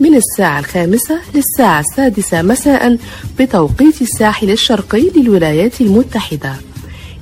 من 0.00 0.14
الساعة 0.14 0.58
الخامسة 0.58 1.18
للساعة 1.34 1.80
السادسة 1.80 2.42
مساء 2.42 2.98
بتوقيت 3.38 4.02
الساحل 4.02 4.50
الشرقي 4.50 5.10
للولايات 5.16 5.80
المتحدة. 5.80 6.52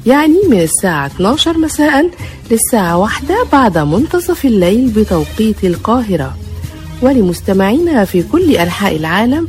يعني 0.07 0.37
من 0.51 0.61
الساعة 0.61 1.07
12 1.07 1.59
مساء 1.59 2.11
للساعة 2.51 2.98
واحدة 2.98 3.37
بعد 3.53 3.79
منتصف 3.79 4.45
الليل 4.45 4.89
بتوقيت 4.89 5.64
القاهرة. 5.64 6.37
ولمستمعينا 7.03 8.05
في 8.05 8.23
كل 8.23 8.56
أنحاء 8.56 8.97
العالم 8.97 9.48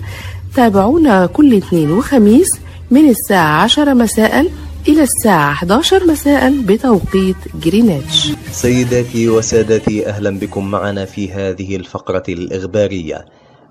تابعونا 0.55 1.25
كل 1.25 1.53
اثنين 1.53 1.91
وخميس 1.91 2.47
من 2.91 3.09
الساعة 3.09 3.63
10 3.63 3.93
مساء 3.93 4.45
إلى 4.87 5.03
الساعة 5.03 5.51
11 5.51 6.05
مساء 6.07 6.61
بتوقيت 6.61 7.35
جرينتش. 7.55 8.31
سيداتي 8.51 9.29
وسادتي 9.29 10.07
أهلا 10.07 10.39
بكم 10.39 10.71
معنا 10.71 11.05
في 11.05 11.31
هذه 11.31 11.75
الفقرة 11.75 12.23
الإخبارية 12.29 13.25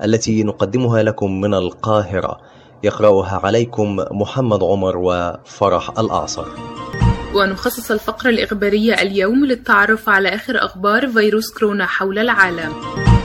التي 0.04 0.42
نقدمها 0.42 1.02
لكم 1.02 1.40
من 1.40 1.54
القاهرة. 1.54 2.40
يقرأها 2.82 3.40
عليكم 3.44 3.96
محمد 4.10 4.62
عمر 4.62 4.96
وفرح 4.96 5.98
الأعصر. 5.98 6.46
ونخصص 7.34 7.90
الفقرة 7.90 8.30
الإخبارية 8.30 8.94
اليوم 8.94 9.44
للتعرف 9.44 10.08
على 10.08 10.28
آخر 10.28 10.64
أخبار 10.64 11.08
فيروس 11.08 11.52
كورونا 11.58 11.86
حول 11.86 12.18
العالم. 12.18 12.72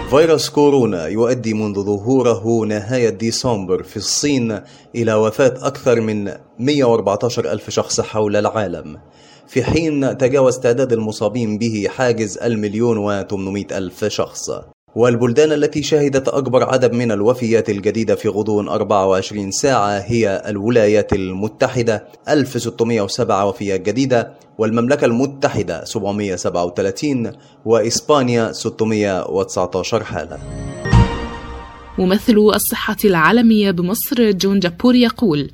فيروس 0.09 0.49
كورونا 0.49 1.07
يؤدي 1.07 1.53
منذ 1.53 1.83
ظهوره 1.83 2.65
نهاية 2.65 3.09
ديسمبر 3.09 3.83
في 3.83 3.97
الصين 3.97 4.59
إلى 4.95 5.13
وفاة 5.13 5.67
أكثر 5.67 6.01
من 6.01 6.31
114 6.59 7.51
ألف 7.51 7.69
شخص 7.69 8.01
حول 8.01 8.35
العالم. 8.35 8.97
في 9.47 9.63
حين 9.63 10.17
تجاوز 10.17 10.59
تعداد 10.59 10.93
المصابين 10.93 11.57
به 11.57 11.87
حاجز 11.89 12.37
المليون 12.37 12.97
وثمانمائة 12.97 13.77
ألف 13.77 14.05
شخص. 14.05 14.49
والبلدان 14.97 15.51
التي 15.51 15.83
شهدت 15.83 16.27
أكبر 16.27 16.63
عدد 16.63 16.93
من 16.93 17.11
الوفيات 17.11 17.69
الجديدة 17.69 18.15
في 18.15 18.27
غضون 18.27 18.67
24 18.67 19.51
ساعة 19.51 19.99
هي 19.99 20.43
الولايات 20.47 21.13
المتحدة 21.13 22.07
1607 22.29 23.45
وفيات 23.45 23.81
جديدة 23.81 24.33
والمملكة 24.57 25.05
المتحدة 25.05 25.85
737 25.85 27.31
وإسبانيا 27.65 28.51
619 28.51 30.03
حالة. 30.03 30.37
ممثل 31.97 32.37
الصحة 32.55 32.97
العالمية 33.05 33.71
بمصر 33.71 34.31
جون 34.31 34.59
جابور 34.59 34.95
يقول 34.95 35.51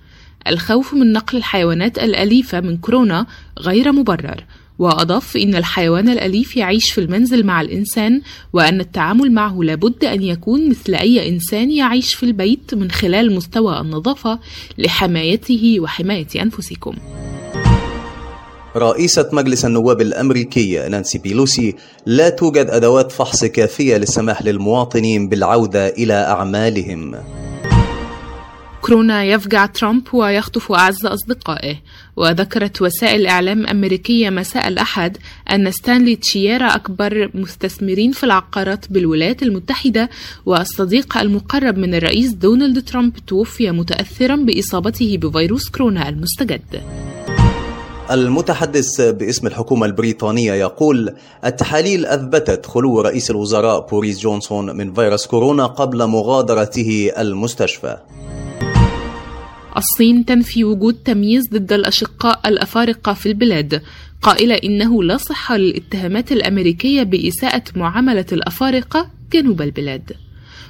الخوف 0.47 0.93
من 0.93 1.13
نقل 1.13 1.37
الحيوانات 1.37 1.97
الأليفة 1.97 2.61
من 2.61 2.77
كورونا 2.77 3.25
غير 3.59 3.91
مبرر 3.91 4.43
وأضاف 4.79 5.37
إن 5.37 5.55
الحيوان 5.55 6.09
الأليف 6.09 6.57
يعيش 6.57 6.91
في 6.91 7.01
المنزل 7.01 7.45
مع 7.45 7.61
الإنسان 7.61 8.21
وأن 8.53 8.79
التعامل 8.79 9.31
معه 9.31 9.59
لابد 9.63 10.05
أن 10.05 10.23
يكون 10.23 10.69
مثل 10.69 10.95
أي 10.95 11.29
إنسان 11.29 11.71
يعيش 11.71 12.13
في 12.13 12.23
البيت 12.23 12.73
من 12.73 12.91
خلال 12.91 13.35
مستوى 13.35 13.79
النظافة 13.79 14.39
لحمايته 14.77 15.77
وحماية 15.79 16.27
أنفسكم. 16.41 16.93
رئيسة 18.75 19.29
مجلس 19.33 19.65
النواب 19.65 20.01
الأمريكي 20.01 20.89
نانسي 20.89 21.17
بيلوسي 21.17 21.75
لا 22.05 22.29
توجد 22.29 22.67
أدوات 22.69 23.11
فحص 23.11 23.45
كافية 23.45 23.97
للسماح 23.97 24.41
للمواطنين 24.41 25.29
بالعودة 25.29 25.87
إلى 25.87 26.13
أعمالهم. 26.13 27.15
كورونا 28.83 29.23
يفجع 29.23 29.65
ترامب 29.65 30.03
ويخطف 30.13 30.71
أعز 30.71 31.05
أصدقائه. 31.05 31.75
وذكرت 32.15 32.81
وسائل 32.81 33.27
إعلام 33.27 33.67
أمريكية 33.67 34.29
مساء 34.29 34.67
الأحد 34.67 35.17
أن 35.51 35.71
ستانلي 35.71 36.15
تشيرا 36.15 36.75
أكبر 36.75 37.31
مستثمرين 37.33 38.11
في 38.11 38.23
العقارات 38.23 38.91
بالولايات 38.91 39.43
المتحدة 39.43 40.09
والصديق 40.45 41.17
المقرب 41.17 41.77
من 41.77 41.95
الرئيس 41.95 42.31
دونالد 42.31 42.83
ترامب 42.83 43.13
توفي 43.27 43.71
متأثرا 43.71 44.35
بإصابته 44.35 45.17
بفيروس 45.17 45.69
كورونا 45.69 46.09
المستجد. 46.09 46.61
المتحدث 48.11 49.01
باسم 49.01 49.47
الحكومة 49.47 49.85
البريطانية 49.85 50.53
يقول 50.53 51.15
التحاليل 51.45 52.05
أثبتت 52.05 52.65
خلو 52.65 53.01
رئيس 53.01 53.31
الوزراء 53.31 53.87
بوريس 53.87 54.19
جونسون 54.19 54.77
من 54.77 54.93
فيروس 54.93 55.27
كورونا 55.27 55.65
قبل 55.65 56.07
مغادرته 56.07 57.11
المستشفى. 57.17 57.97
الصين 59.77 60.25
تنفي 60.25 60.63
وجود 60.63 60.93
تمييز 60.93 61.43
ضد 61.53 61.73
الأشقاء 61.73 62.41
الأفارقة 62.45 63.13
في 63.13 63.25
البلاد. 63.25 63.81
قائلة 64.21 64.55
إنه 64.55 65.03
لا 65.03 65.17
صحة 65.17 65.57
للاتهامات 65.57 66.31
الأمريكية 66.31 67.03
بإساءة 67.03 67.63
معاملة 67.75 68.25
الأفارقة 68.31 69.09
جنوب 69.33 69.61
البلاد. 69.61 70.11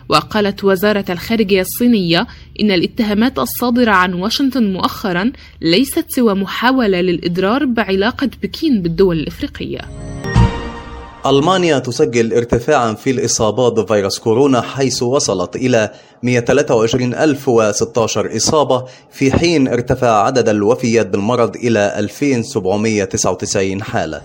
وقالت 0.09 0.63
وزارة 0.63 1.05
الخارجية 1.09 1.61
الصينية 1.61 2.27
إن 2.61 2.71
الاتهامات 2.71 3.39
الصادرة 3.39 3.91
عن 3.91 4.13
واشنطن 4.13 4.73
مؤخرا 4.73 5.31
ليست 5.61 6.05
سوى 6.09 6.33
محاولة 6.33 7.01
للإضرار 7.01 7.65
بعلاقة 7.65 8.29
بكين 8.43 8.81
بالدول 8.81 9.19
الإفريقية. 9.19 9.81
ألمانيا 11.25 11.79
تسجل 11.79 12.33
ارتفاعا 12.33 12.93
في 12.93 13.11
الإصابات 13.11 13.73
بفيروس 13.73 14.19
كورونا 14.19 14.61
حيث 14.61 15.03
وصلت 15.03 15.55
إلى 15.55 15.89
123016 16.23 18.37
إصابة 18.37 18.85
في 19.11 19.31
حين 19.31 19.67
ارتفع 19.67 20.25
عدد 20.25 20.49
الوفيات 20.49 21.07
بالمرض 21.07 21.55
إلى 21.55 21.99
2799 21.99 23.83
حالة. 23.83 24.21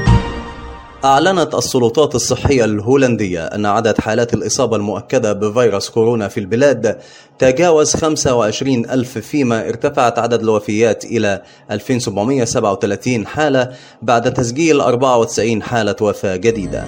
أعلنت 1.05 1.55
السلطات 1.55 2.15
الصحية 2.15 2.65
الهولندية 2.65 3.45
أن 3.45 3.65
عدد 3.65 4.01
حالات 4.01 4.33
الإصابة 4.33 4.75
المؤكدة 4.75 5.33
بفيروس 5.33 5.89
كورونا 5.89 6.27
في 6.27 6.39
البلاد 6.39 6.97
تجاوز 7.39 7.95
25 7.95 8.89
ألف 8.89 9.17
فيما 9.17 9.69
ارتفعت 9.69 10.19
عدد 10.19 10.41
الوفيات 10.41 11.05
إلى 11.05 11.41
2737 11.71 13.27
حالة 13.27 13.71
بعد 14.01 14.33
تسجيل 14.33 14.81
94 14.81 15.63
حالة 15.63 15.95
وفاة 16.01 16.35
جديدة. 16.35 16.85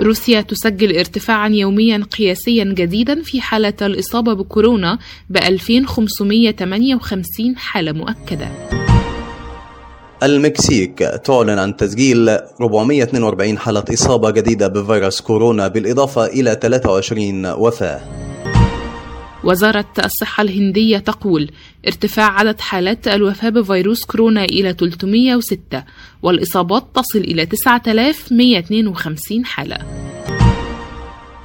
روسيا 0.00 0.40
تسجل 0.40 0.98
ارتفاعا 0.98 1.48
يوميا 1.48 2.06
قياسيا 2.18 2.64
جديدا 2.64 3.22
في 3.22 3.40
حالة 3.40 3.74
الإصابة 3.82 4.34
بكورونا 4.34 4.98
ب 5.30 5.36
2558 5.36 7.56
حالة 7.56 7.92
مؤكدة. 7.92 8.48
المكسيك. 10.24 10.98
تعلن 10.98 11.58
عن 11.58 11.76
تسجيل 11.76 12.28
442 12.28 13.58
حالة 13.58 13.84
إصابة 13.92 14.30
جديدة 14.30 14.68
بفيروس 14.68 15.20
كورونا 15.20 15.68
بالإضافة 15.68 16.26
إلى 16.26 16.58
23 16.62 17.46
وفاة. 17.46 18.00
وزارة 19.44 19.92
الصحة 20.04 20.42
الهندية 20.42 20.98
تقول 20.98 21.50
ارتفاع 21.86 22.38
عدد 22.38 22.60
حالات 22.60 23.08
الوفاة 23.08 23.48
بفيروس 23.48 24.04
كورونا 24.04 24.44
إلى 24.44 24.72
306 24.72 25.84
والإصابات 26.22 26.84
تصل 26.94 27.18
إلى 27.18 27.46
9152 27.46 29.44
حالة. 29.44 29.78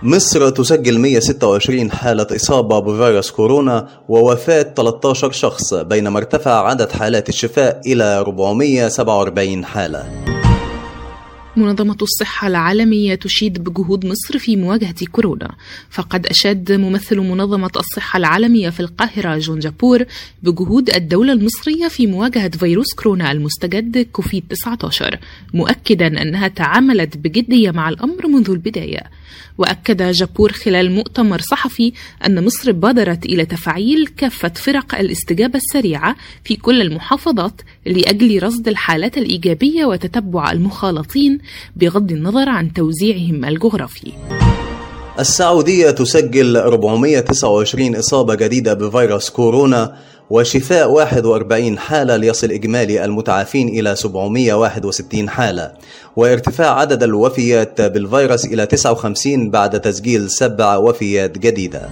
مصر 0.04 0.50
تسجل 0.50 1.00
126 1.00 1.92
حالة 1.92 2.28
إصابة 2.36 2.80
بفيروس 2.80 3.31
كورونا 3.31 3.88
ووفاة 4.10 4.62
13 4.63 5.31
شخص 5.31 5.74
بينما 5.74 6.18
ارتفع 6.18 6.68
عدد 6.68 6.92
حالات 6.92 7.30
الشفاء 7.30 7.81
إلى 7.86 8.19
447 8.19 9.66
حالة. 9.66 10.25
منظمة 11.56 11.98
الصحة 12.01 12.48
العالمية 12.48 13.16
تشيد 13.16 13.63
بجهود 13.63 14.06
مصر 14.06 14.40
في 14.40 14.56
مواجهة 14.56 15.06
كورونا، 15.12 15.56
فقد 15.90 16.25
أشاد 16.25 16.72
ممثل 16.72 17.18
منظمة 17.19 17.72
الصحة 17.75 18.18
العالمية 18.18 18.69
في 18.69 18.80
القاهرة 18.80 19.38
جون 19.38 19.60
جابور 19.60 20.06
بجهود 20.44 20.90
الدولة 20.90 21.34
المصرية 21.34 21.88
في 21.88 22.07
مواجهة 22.07 22.50
فيروس 22.50 22.94
كورونا 22.94 23.31
المستجد 23.31 24.07
كوفيد 24.12 24.44
19 24.50 25.19
مؤكدا 25.54 26.22
أنها 26.22 26.48
تعاملت 26.48 27.18
بجدية 27.18 27.72
مع 27.72 27.90
الأمر 27.90 28.28
منذ 28.28 28.50
البداية. 28.50 29.04
وأكد 29.58 30.12
جابور 30.12 30.52
خلال 30.52 30.92
مؤتمر 30.92 31.42
صحفي 31.42 31.94
أن 32.26 32.46
مصر 32.46 32.72
بادرت 32.72 33.26
إلى 33.26 33.46
تفعيل 33.46 34.08
كافة 34.18 34.52
فرق 34.56 34.96
الاستجابة 34.96 35.60
السريعة 35.60 36.16
في 36.44 36.56
كل 36.56 36.81
المحافظات 36.81 37.62
لأجل 37.86 38.44
رصد 38.44 38.68
الحالات 38.68 39.18
الإيجابية 39.18 39.86
وتتبع 39.86 40.52
المخالطين 40.52 41.40
بغض 41.76 42.12
النظر 42.12 42.50
عن 42.50 42.74
توزيعهم 42.74 43.46
الجغرافي. 43.46 44.12
السعودية 45.20 45.92
تسجل 45.92 46.58
429 46.58 47.96
إصابة 47.96 48.36
جديدة 48.36 48.74
بفيروس 48.74 49.30
كورونا 49.30 49.98
وشفاء 50.30 50.92
41 50.92 51.80
حالة 51.80 52.16
ليصل 52.16 52.52
إجمالي 52.52 53.06
المتعافين 53.06 53.68
إلى 53.68 53.96
761 53.96 55.30
حالة. 55.30 55.72
وارتفاع 56.16 56.80
عدد 56.80 57.04
الوفيات 57.04 57.81
بالفيروس 57.81 58.46
إلى 58.46 58.66
59 58.66 59.50
بعد 59.50 59.81
تسجيل 59.81 60.30
سبع 60.30 60.78
وفيات 60.78 61.38
جديدة. 61.38 61.90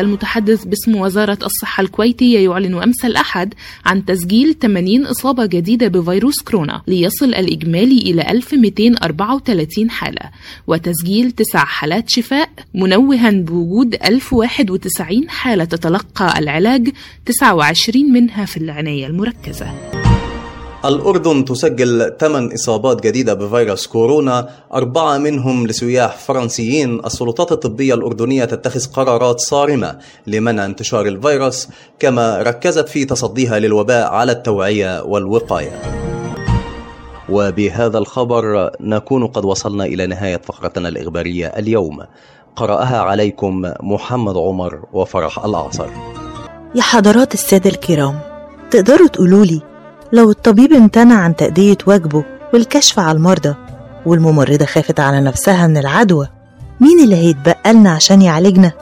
المتحدث 0.00 0.64
باسم 0.64 0.96
وزارة 0.96 1.38
الصحة 1.42 1.80
الكويتية 1.80 2.38
يعلن 2.44 2.82
أمس 2.82 3.04
الأحد 3.04 3.54
عن 3.86 4.04
تسجيل 4.04 4.54
80 4.62 5.06
إصابة 5.06 5.46
جديدة 5.46 5.88
بفيروس 5.88 6.42
كورونا 6.42 6.82
ليصل 6.86 7.34
الإجمالي 7.34 7.98
إلى 7.98 8.22
1234 8.30 9.90
حالة 9.90 10.30
وتسجيل 10.66 11.30
تسع 11.30 11.64
حالات 11.64 12.10
شفاء 12.10 12.48
منوها 12.74 13.30
بوجود 13.30 13.94
1091 13.94 15.28
حالة 15.30 15.64
تتلقى 15.64 16.38
العلاج 16.38 16.88
29 17.26 18.12
منها 18.12 18.44
في 18.44 18.56
العناية 18.56 19.06
المركزة. 19.06 20.01
الأردن 20.84 21.44
تسجل 21.44 22.16
8 22.20 22.54
إصابات 22.54 23.02
جديدة 23.02 23.34
بفيروس 23.34 23.86
كورونا 23.86 24.48
أربعة 24.74 25.18
منهم 25.18 25.66
لسياح 25.66 26.16
فرنسيين. 26.16 27.00
السلطات 27.06 27.52
الطبية 27.52 27.94
الأردنية 27.94 28.44
تتخذ 28.44 28.86
قرارات 28.92 29.40
صارمة 29.40 29.98
لمنع 30.26 30.64
انتشار 30.64 31.06
الفيروس 31.06 31.68
كما 31.98 32.42
ركزت 32.42 32.88
في 32.88 33.04
تصديها 33.04 33.58
للوباء 33.58 34.06
على 34.12 34.32
التوعية 34.32 35.02
والوقاية. 35.02 35.82
وبهذا 37.28 37.98
الخبر 37.98 38.70
نكون 38.80 39.26
قد 39.26 39.44
وصلنا 39.44 39.84
إلى 39.84 40.06
نهاية 40.06 40.40
فقرتنا 40.44 40.88
الإخبارية 40.88 41.46
اليوم. 41.46 41.98
قرأها 42.56 42.98
عليكم 42.98 43.72
محمد 43.80 44.36
عمر 44.36 44.82
وفرح 44.92 45.44
الأعصر 45.44 45.88
يا 46.74 46.82
حضرات 46.82 47.34
السادة 47.34 47.70
الكرام 47.70 48.18
تقدروا 48.70 49.08
تقولولي 49.08 49.71
لو 50.12 50.30
الطبيب 50.30 50.72
امتنع 50.72 51.14
عن 51.14 51.36
تأدية 51.36 51.78
واجبه 51.86 52.24
والكشف 52.54 52.98
على 52.98 53.16
المرضى 53.16 53.54
والممرضة 54.06 54.64
خافت 54.64 55.00
على 55.00 55.20
نفسها 55.20 55.66
من 55.66 55.76
العدوى 55.76 56.28
مين 56.80 57.00
اللي 57.04 57.16
هيتبقى 57.16 57.72
لنا 57.72 57.90
عشان 57.90 58.22
يعالجنا؟ 58.22 58.72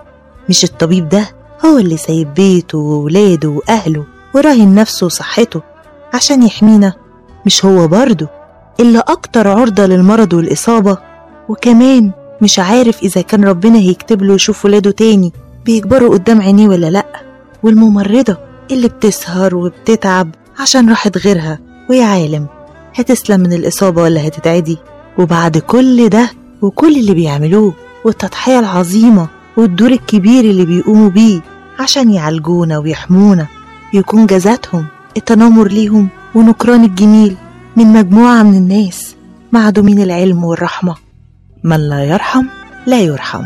مش 0.49 0.65
الطبيب 0.65 1.09
ده 1.09 1.29
هو 1.67 1.79
اللي 1.79 1.97
سايب 1.97 2.35
بيته 2.35 2.79
وولاده 2.79 3.49
وأهله 3.49 4.05
وراهن 4.35 4.75
نفسه 4.75 5.07
وصحته 5.07 5.63
عشان 6.15 6.43
يحمينا 6.43 6.93
مش 7.47 7.65
هو 7.65 7.89
برضه 7.89 8.29
اللي 8.81 8.99
أكتر 8.99 9.49
عرضة 9.49 9.87
للمرض 9.87 10.33
والإصابة 10.33 10.99
وكمان 11.49 12.11
مش 12.43 12.59
عارف 12.59 13.03
إذا 13.03 13.21
كان 13.21 13.45
ربنا 13.45 13.79
هيكتب 13.79 14.23
له 14.23 14.35
يشوف 14.35 14.65
ولاده 14.65 14.91
تاني 14.91 15.33
بيكبروا 15.65 16.09
قدام 16.15 16.43
عينيه 16.43 16.69
ولا 16.69 16.91
لأ 16.91 17.07
والممرضة 17.63 18.37
اللي 18.71 18.89
بتسهر 18.89 19.55
وبتتعب 19.57 20.35
عشان 20.61 20.89
راحت 20.91 21.19
غيرها 21.19 21.59
ويا 21.91 22.05
عالم 22.05 22.47
هتسلم 22.95 23.41
من 23.41 23.53
الإصابة 23.53 24.03
ولا 24.03 24.27
هتتعدي؟ 24.27 24.79
وبعد 25.19 25.59
كل 25.59 26.09
ده 26.09 26.31
وكل 26.63 26.97
اللي 26.97 27.15
بيعملوه 27.15 27.75
والتضحية 28.05 28.59
العظيمة 28.59 29.27
والدور 29.57 29.91
الكبير 29.91 30.45
اللي 30.45 30.65
بيقوموا 30.65 31.09
بيه 31.11 31.41
عشان 31.81 32.11
يعالجونا 32.11 32.79
ويحمونا 32.79 33.47
يكون 33.95 34.27
جزاتهم 34.27 34.87
التنمر 35.17 35.69
ليهم 35.69 36.09
ونكران 36.35 36.85
الجميل 36.85 37.37
من 37.77 37.87
مجموعة 37.87 38.43
من 38.43 38.55
الناس 38.55 39.15
معدومين 39.53 40.03
العلم 40.03 40.45
والرحمة. 40.45 40.95
من 41.65 41.89
لا 41.89 42.05
يرحم 42.05 42.45
لا 42.87 43.01
يرحم. 43.01 43.43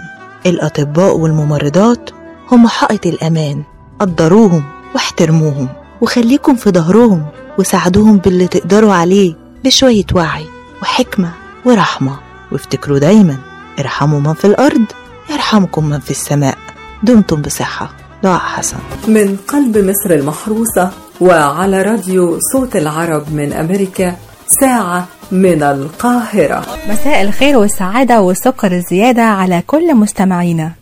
الأطباء 0.47 1.17
والممرضات 1.17 2.11
هم 2.53 2.67
حائط 2.69 3.07
الأمان 3.07 3.63
قدروهم 4.01 4.63
واحترموهم 4.95 5.69
وخليكم 6.01 6.55
في 6.55 6.71
ظهرهم 6.71 7.27
وساعدوهم 7.59 8.17
باللي 8.17 8.47
تقدروا 8.47 8.95
عليه 8.95 9.35
بشوية 9.65 10.05
وعي 10.15 10.47
وحكمة 10.83 11.31
ورحمة. 11.65 12.19
وافتكروا 12.53 12.99
دايما 12.99 13.37
ارحموا 13.79 14.21
من 14.21 14.35
في 14.35 14.45
الأرض 14.45 14.85
يرحمكم 15.31 15.85
من 15.85 16.01
في 16.01 16.11
السماء. 16.11 16.59
دمتم 17.03 17.43
بصحة. 17.43 17.91
دعاء 18.23 18.39
حسن. 18.39 18.77
من 19.09 19.37
قلب 19.49 19.79
مصر 19.79 20.15
المحروسة 20.15 20.91
وعلى 21.21 21.83
راديو 21.83 22.39
صوت 22.53 22.77
العرب 22.77 23.33
من 23.33 23.53
أمريكا 23.53 24.17
ساعة 24.61 25.09
من 25.33 25.63
القاهرة. 25.63 26.67
مساء 26.89 27.23
الخير 27.23 27.57
والسعادة 27.57 28.21
والسكر 28.21 28.73
الزيادة 28.73 29.23
على 29.23 29.63
كل 29.67 29.95
مستمعينا. 29.95 30.73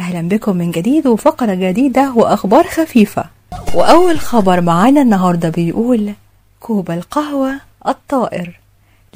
أهلا 0.00 0.28
بكم 0.28 0.56
من 0.56 0.70
جديد 0.70 1.06
وفقرة 1.06 1.54
جديدة 1.54 2.12
وأخبار 2.16 2.64
خفيفة. 2.64 3.33
وأول 3.74 4.20
خبر 4.20 4.60
معانا 4.60 5.02
النهاردة 5.02 5.48
بيقول 5.48 6.12
كوب 6.60 6.90
القهوة 6.90 7.60
الطائر 7.88 8.60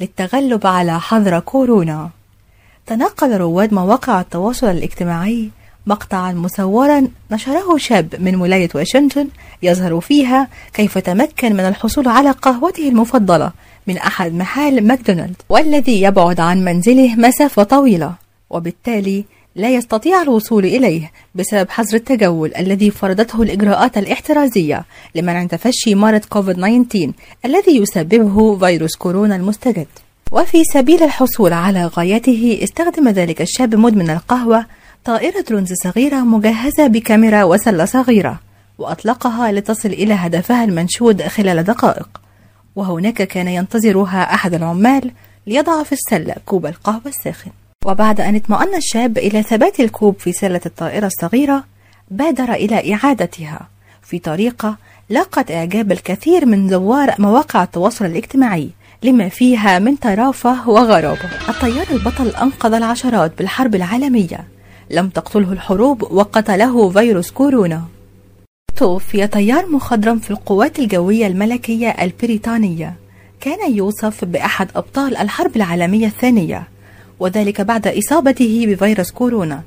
للتغلب 0.01 0.67
على 0.67 0.99
حظر 0.99 1.39
كورونا. 1.39 2.09
تنقل 2.87 3.37
رواد 3.37 3.73
مواقع 3.73 4.21
التواصل 4.21 4.67
الاجتماعي 4.67 5.49
مقطعا 5.85 6.31
مصورا 6.31 7.07
نشره 7.31 7.77
شاب 7.77 8.15
من 8.19 8.35
ولاية 8.35 8.69
واشنطن 8.75 9.27
يظهر 9.63 9.99
فيها 9.99 10.47
كيف 10.73 10.97
تمكن 10.97 11.53
من 11.53 11.59
الحصول 11.59 12.07
على 12.07 12.31
قهوته 12.31 12.89
المفضلة 12.89 13.51
من 13.87 13.97
أحد 13.97 14.33
محال 14.33 14.87
ماكدونالد 14.87 15.35
والذي 15.49 16.01
يبعد 16.01 16.39
عن 16.39 16.65
منزله 16.65 17.15
مسافة 17.15 17.63
طويلة. 17.63 18.13
وبالتالي 18.49 19.25
لا 19.59 19.69
يستطيع 19.69 20.21
الوصول 20.21 20.65
إليه 20.65 21.11
بسبب 21.35 21.69
حظر 21.69 21.95
التجول 21.95 22.51
الذي 22.57 22.91
فرضته 22.91 23.41
الإجراءات 23.41 23.97
الاحترازية 23.97 24.85
لمنع 25.15 25.45
تفشي 25.45 25.95
مرض 25.95 26.21
كوفيد-19 26.25 27.09
الذي 27.45 27.77
يسببه 27.77 28.57
فيروس 28.57 28.95
كورونا 28.95 29.35
المستجد. 29.35 29.87
وفي 30.31 30.63
سبيل 30.63 31.03
الحصول 31.03 31.53
على 31.53 31.85
غايته 31.85 32.59
استخدم 32.63 33.09
ذلك 33.09 33.41
الشاب 33.41 33.75
مدمن 33.75 34.09
القهوة 34.09 34.65
طائرة 35.05 35.45
رنز 35.51 35.73
صغيرة 35.83 36.15
مجهزة 36.15 36.87
بكاميرا 36.87 37.43
وسلة 37.43 37.85
صغيرة 37.85 38.39
وأطلقها 38.77 39.51
لتصل 39.51 39.89
إلى 39.89 40.13
هدفها 40.13 40.63
المنشود 40.63 41.21
خلال 41.21 41.63
دقائق. 41.63 42.09
وهناك 42.75 43.23
كان 43.23 43.47
ينتظرها 43.47 44.33
أحد 44.33 44.53
العمال 44.53 45.11
ليضع 45.47 45.83
في 45.83 45.91
السلة 45.91 46.35
كوب 46.45 46.65
القهوة 46.65 47.01
الساخن. 47.05 47.51
وبعد 47.85 48.21
أن 48.21 48.35
اطمأن 48.35 48.75
الشاب 48.75 49.17
إلى 49.17 49.43
ثبات 49.43 49.79
الكوب 49.79 50.15
في 50.19 50.31
سلة 50.31 50.61
الطائرة 50.65 51.07
الصغيرة 51.07 51.63
بادر 52.11 52.53
إلى 52.53 52.93
إعادتها 52.93 53.67
في 54.01 54.19
طريقة 54.19 54.77
لاقت 55.09 55.51
إعجاب 55.51 55.91
الكثير 55.91 56.45
من 56.45 56.69
زوار 56.69 57.15
مواقع 57.19 57.63
التواصل 57.63 58.05
الاجتماعي 58.05 58.69
لما 59.03 59.29
فيها 59.29 59.79
من 59.79 59.95
طرافة 59.95 60.69
وغرابة. 60.69 61.49
الطيار 61.49 61.87
البطل 61.91 62.27
أنقذ 62.27 62.73
العشرات 62.73 63.37
بالحرب 63.37 63.75
العالمية. 63.75 64.47
لم 64.91 65.09
تقتله 65.09 65.51
الحروب 65.51 66.03
وقتله 66.03 66.89
فيروس 66.89 67.31
كورونا. 67.31 67.83
توفي 68.75 69.27
طيار 69.27 69.65
مخضرم 69.65 70.19
في 70.19 70.31
القوات 70.31 70.79
الجوية 70.79 71.27
الملكية 71.27 71.89
البريطانية. 71.89 72.95
كان 73.41 73.73
يوصف 73.73 74.25
بأحد 74.25 74.67
أبطال 74.75 75.17
الحرب 75.17 75.55
العالمية 75.55 76.07
الثانية. 76.07 76.67
وذلك 77.19 77.61
بعد 77.61 77.87
إصابته 77.87 78.65
بفيروس 78.67 79.11
كورونا. 79.11 79.61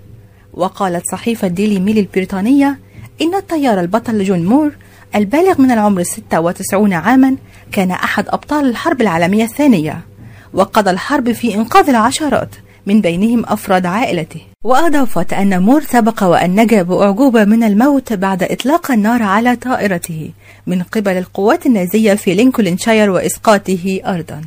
وقالت 0.54 1.02
صحيفة 1.12 1.48
ديلي 1.48 1.80
ميل 1.80 1.98
البريطانية 1.98 2.78
إن 3.22 3.34
الطيار 3.34 3.80
البطل 3.80 4.24
جون 4.24 4.44
مور 4.44 4.72
البالغ 5.14 5.60
من 5.60 5.70
العمر 5.70 6.02
96 6.02 6.92
عاما 6.92 7.36
كان 7.72 7.90
أحد 7.90 8.24
أبطال 8.28 8.68
الحرب 8.68 9.00
العالمية 9.00 9.44
الثانية 9.44 10.00
وقضى 10.54 10.90
الحرب 10.90 11.32
في 11.32 11.54
إنقاذ 11.54 11.88
العشرات 11.88 12.48
من 12.86 13.00
بينهم 13.00 13.44
أفراد 13.46 13.86
عائلته. 13.86 14.40
وأضافت 14.64 15.32
أن 15.32 15.62
مور 15.62 15.82
سبق 15.82 16.22
وأن 16.22 16.60
نجا 16.60 16.82
بأعجوبة 16.82 17.44
من 17.44 17.64
الموت 17.64 18.12
بعد 18.12 18.42
إطلاق 18.42 18.90
النار 18.90 19.22
على 19.22 19.56
طائرته 19.56 20.30
من 20.66 20.82
قبل 20.82 21.12
القوات 21.12 21.66
النازية 21.66 22.14
في 22.14 22.34
لينكولنشاير 22.34 23.10
وإسقاطه 23.10 24.00
أرضا 24.06 24.40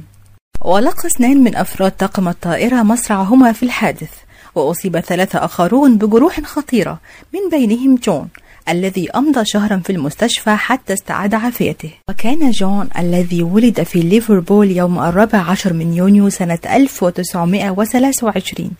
ولقى 0.62 1.07
اثنان 1.07 1.43
من 1.43 1.55
أفراد 1.55 1.91
طاقم 1.91 2.27
الطائرة 2.27 2.83
مصرعهما 2.83 3.51
في 3.51 3.63
الحادث 3.63 4.09
وأصيب 4.55 5.00
ثلاثة 5.00 5.45
آخرون 5.45 5.97
بجروح 5.97 6.41
خطيرة 6.41 7.00
من 7.33 7.39
بينهم 7.51 7.95
جون 7.95 8.27
الذي 8.69 9.12
أمضى 9.12 9.41
شهرا 9.45 9.81
في 9.85 9.89
المستشفى 9.89 10.55
حتى 10.55 10.93
استعاد 10.93 11.33
عافيته. 11.33 11.89
وكان 12.09 12.51
جون 12.51 12.89
الذي 13.00 13.43
ولد 13.43 13.83
في 13.83 14.00
ليفربول 14.00 14.71
يوم 14.71 15.00
الرابع 15.00 15.39
عشر 15.39 15.74
من 15.74 15.93
يونيو 15.93 16.29
سنة 16.29 16.59
1923 16.65 18.71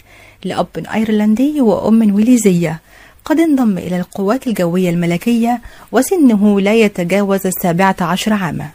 لأب 0.44 0.68
أيرلندي 0.94 1.62
وأم 1.62 2.16
ويليزية 2.16 2.80
قد 3.26 3.40
انضم 3.40 3.78
إلى 3.78 3.98
القوات 3.98 4.48
الجوية 4.48 4.90
الملكية 4.90 5.62
وسنه 5.92 6.62
لا 6.62 6.74
يتجاوز 6.74 7.48
السابعة 7.48 7.96
عشر 8.02 8.34
عاما. 8.34 8.70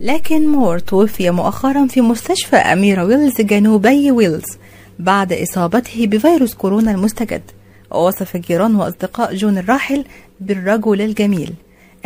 لكن 0.00 0.48
مور 0.48 0.78
توفي 0.78 1.30
مؤخرا 1.30 1.86
في 1.86 2.00
مستشفى 2.00 2.56
أميرة 2.56 3.04
ويلز 3.04 3.40
جنوبي 3.40 4.10
ويلز 4.10 4.44
بعد 4.98 5.32
إصابته 5.32 6.06
بفيروس 6.06 6.54
كورونا 6.54 6.90
المستجد. 6.90 7.42
ووصف 7.90 8.36
جيران 8.36 8.74
وأصدقاء 8.74 9.34
جون 9.34 9.58
الراحل 9.58 10.04
بالرجل 10.40 11.00
الجميل 11.00 11.52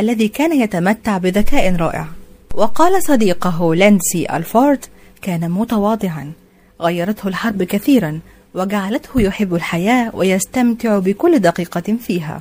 الذي 0.00 0.28
كان 0.28 0.60
يتمتع 0.60 1.18
بذكاء 1.18 1.76
رائع. 1.76 2.06
وقال 2.54 3.02
صديقه 3.02 3.74
لانسي 3.74 4.26
ألفورد 4.30 4.84
كان 5.22 5.50
متواضعا. 5.50 6.32
غيرته 6.80 7.28
الحرب 7.28 7.62
كثيرا 7.62 8.20
وجعلته 8.54 9.20
يحب 9.20 9.54
الحياة 9.54 10.10
ويستمتع 10.14 10.98
بكل 10.98 11.38
دقيقة 11.38 11.96
فيها. 12.06 12.40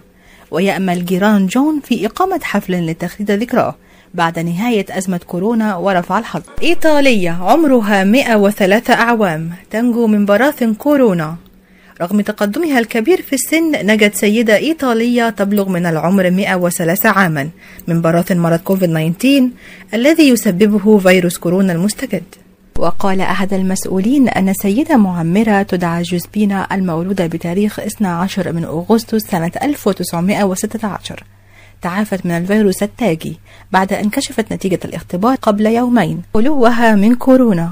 ويأمل 0.51 1.05
جيران 1.05 1.47
جون 1.47 1.79
في 1.79 2.05
إقامة 2.05 2.39
حفل 2.43 2.85
لتخليد 2.85 3.31
ذكراه. 3.31 3.75
بعد 4.13 4.39
نهاية 4.39 4.85
أزمة 4.89 5.19
كورونا 5.27 5.75
ورفع 5.75 6.19
الحظ. 6.19 6.41
إيطالية 6.63 7.31
عمرها 7.31 8.03
103 8.03 8.93
أعوام. 8.93 9.51
تنجو 9.71 10.07
من 10.07 10.25
براثن 10.25 10.73
كورونا. 10.73 11.35
رغم 12.01 12.21
تقدمها 12.21 12.79
الكبير 12.79 13.21
في 13.21 13.33
السن 13.33 13.71
نجت 13.71 14.15
سيدة 14.15 14.57
إيطالية 14.57 15.29
تبلغ 15.29 15.69
من 15.69 15.85
العمر 15.85 16.29
103 16.31 17.09
عاما 17.09 17.49
من 17.87 18.01
براثن 18.01 18.37
مرض 18.37 18.59
كوفيد 18.59 19.13
19 19.19 19.49
الذي 19.93 20.29
يسببه 20.29 20.97
فيروس 20.97 21.37
كورونا 21.37 21.73
المستجد. 21.73 22.23
وقال 22.79 23.21
أحد 23.21 23.53
المسؤولين 23.53 24.29
أن 24.29 24.53
سيدة 24.53 24.97
معمرة 24.97 25.61
تدعى 25.61 26.01
جوزبينا 26.01 26.67
المولودة 26.71 27.27
بتاريخ 27.27 27.79
12 27.79 28.51
من 28.51 28.63
أغسطس 28.63 29.21
سنة 29.21 29.51
1916 29.63 31.23
تعافت 31.83 32.25
من 32.25 32.31
الفيروس 32.31 32.83
التاجي 32.83 33.39
بعد 33.71 33.93
أن 33.93 34.09
كشفت 34.09 34.53
نتيجة 34.53 34.79
الاختبار 34.85 35.35
قبل 35.35 35.65
يومين. 35.65 36.21
خلوها 36.33 36.95
من 36.95 37.15
كورونا. 37.15 37.71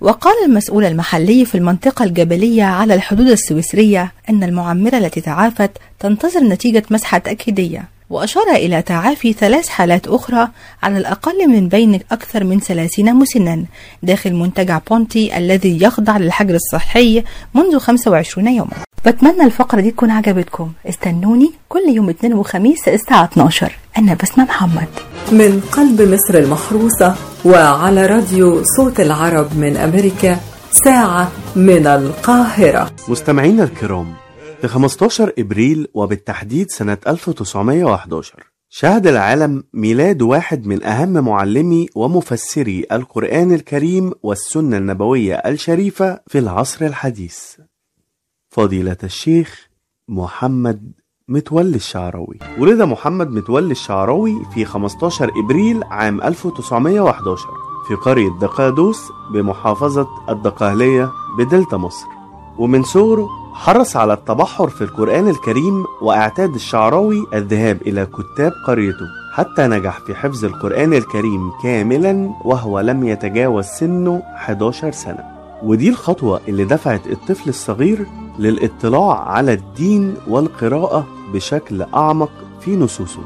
وقال 0.00 0.34
المسؤول 0.46 0.84
المحلي 0.84 1.44
في 1.44 1.54
المنطقة 1.54 2.04
الجبلية 2.04 2.64
على 2.64 2.94
الحدود 2.94 3.28
السويسرية 3.28 4.12
أن 4.30 4.42
المعمرة 4.42 4.98
التي 4.98 5.20
تعافت 5.20 5.70
تنتظر 5.98 6.40
نتيجة 6.40 6.82
مسحة 6.90 7.18
تأكيدية 7.18 7.88
وأشار 8.10 8.50
إلى 8.50 8.82
تعافي 8.82 9.32
ثلاث 9.32 9.68
حالات 9.68 10.06
أخرى 10.06 10.48
على 10.82 10.98
الأقل 10.98 11.48
من 11.48 11.68
بين 11.68 12.00
أكثر 12.12 12.44
من 12.44 12.60
30 12.60 13.14
مسنا 13.14 13.64
داخل 14.02 14.34
منتجع 14.34 14.80
بونتي 14.90 15.38
الذي 15.38 15.82
يخضع 15.82 16.16
للحجر 16.16 16.54
الصحي 16.54 17.24
منذ 17.54 17.78
25 17.78 18.48
يوما. 18.48 18.89
بتمنى 19.06 19.44
الفقرة 19.44 19.80
دي 19.80 19.90
تكون 19.90 20.10
عجبتكم. 20.10 20.72
استنوني 20.88 21.52
كل 21.68 21.80
يوم 21.94 22.08
اثنين 22.08 22.34
وخميس 22.34 22.88
الساعة 22.88 23.24
12 23.24 23.72
أنا 23.98 24.14
بسمة 24.14 24.44
محمد. 24.44 24.88
من 25.32 25.60
قلب 25.72 26.02
مصر 26.02 26.34
المحروسة 26.34 27.14
وعلى 27.44 28.06
راديو 28.06 28.62
صوت 28.76 29.00
العرب 29.00 29.56
من 29.58 29.76
أمريكا 29.76 30.38
ساعة 30.84 31.32
من 31.56 31.86
القاهرة. 31.86 32.90
مستمعينا 33.08 33.64
الكرام 33.64 34.14
في 34.60 34.68
15 34.68 35.32
إبريل 35.38 35.88
وبالتحديد 35.94 36.70
سنة 36.70 36.98
1911 37.06 38.34
شهد 38.72 39.06
العالم 39.06 39.64
ميلاد 39.74 40.22
واحد 40.22 40.66
من 40.66 40.84
أهم 40.84 41.12
معلمي 41.24 41.88
ومفسري 41.94 42.86
القرآن 42.92 43.54
الكريم 43.54 44.12
والسنة 44.22 44.76
النبوية 44.76 45.34
الشريفة 45.34 46.20
في 46.26 46.38
العصر 46.38 46.86
الحديث. 46.86 47.38
فضيلة 48.54 48.96
الشيخ 49.04 49.68
محمد 50.08 50.92
متولي 51.28 51.76
الشعراوي 51.76 52.38
ولد 52.58 52.82
محمد 52.82 53.30
متولي 53.30 53.72
الشعراوي 53.72 54.44
في 54.54 54.64
15 54.64 55.30
إبريل 55.44 55.84
عام 55.84 56.22
1911 56.22 57.48
في 57.88 57.94
قرية 57.94 58.30
دقادوس 58.40 59.00
بمحافظة 59.34 60.08
الدقهلية 60.28 61.10
بدلتا 61.38 61.76
مصر. 61.76 62.06
ومن 62.58 62.82
صغره 62.82 63.28
حرص 63.54 63.96
على 63.96 64.12
التبحر 64.12 64.68
في 64.68 64.84
القرآن 64.84 65.28
الكريم 65.28 65.84
وإعتاد 66.02 66.54
الشعراوي 66.54 67.26
الذهاب 67.34 67.82
إلى 67.82 68.06
كتاب 68.06 68.52
قريته 68.66 69.06
حتى 69.34 69.66
نجح 69.66 69.98
في 70.00 70.14
حفظ 70.14 70.44
القرآن 70.44 70.94
الكريم 70.94 71.50
كاملا 71.62 72.30
وهو 72.44 72.80
لم 72.80 73.04
يتجاوز 73.04 73.64
سنه 73.64 74.22
11 74.36 74.90
سنة. 74.92 75.39
ودي 75.62 75.88
الخطوة 75.88 76.40
اللي 76.48 76.64
دفعت 76.64 77.06
الطفل 77.06 77.48
الصغير 77.48 78.06
للاطلاع 78.38 79.28
على 79.28 79.52
الدين 79.52 80.14
والقراءة 80.28 81.06
بشكل 81.34 81.82
أعمق 81.82 82.30
في 82.60 82.76
نصوصه 82.76 83.20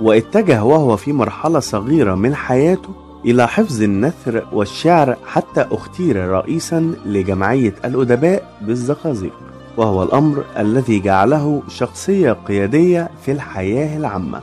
واتجه 0.00 0.64
وهو 0.64 0.96
في 0.96 1.12
مرحلة 1.12 1.60
صغيرة 1.60 2.14
من 2.14 2.34
حياته 2.34 2.88
إلى 3.24 3.48
حفظ 3.48 3.82
النثر 3.82 4.46
والشعر 4.52 5.16
حتى 5.26 5.66
أختير 5.72 6.28
رئيسا 6.28 6.94
لجمعية 7.06 7.74
الأدباء 7.84 8.58
بالزقازيق 8.62 9.32
وهو 9.76 10.02
الأمر 10.02 10.44
الذي 10.58 11.00
جعله 11.00 11.62
شخصية 11.68 12.32
قيادية 12.32 13.10
في 13.24 13.32
الحياة 13.32 13.96
العامة 13.96 14.42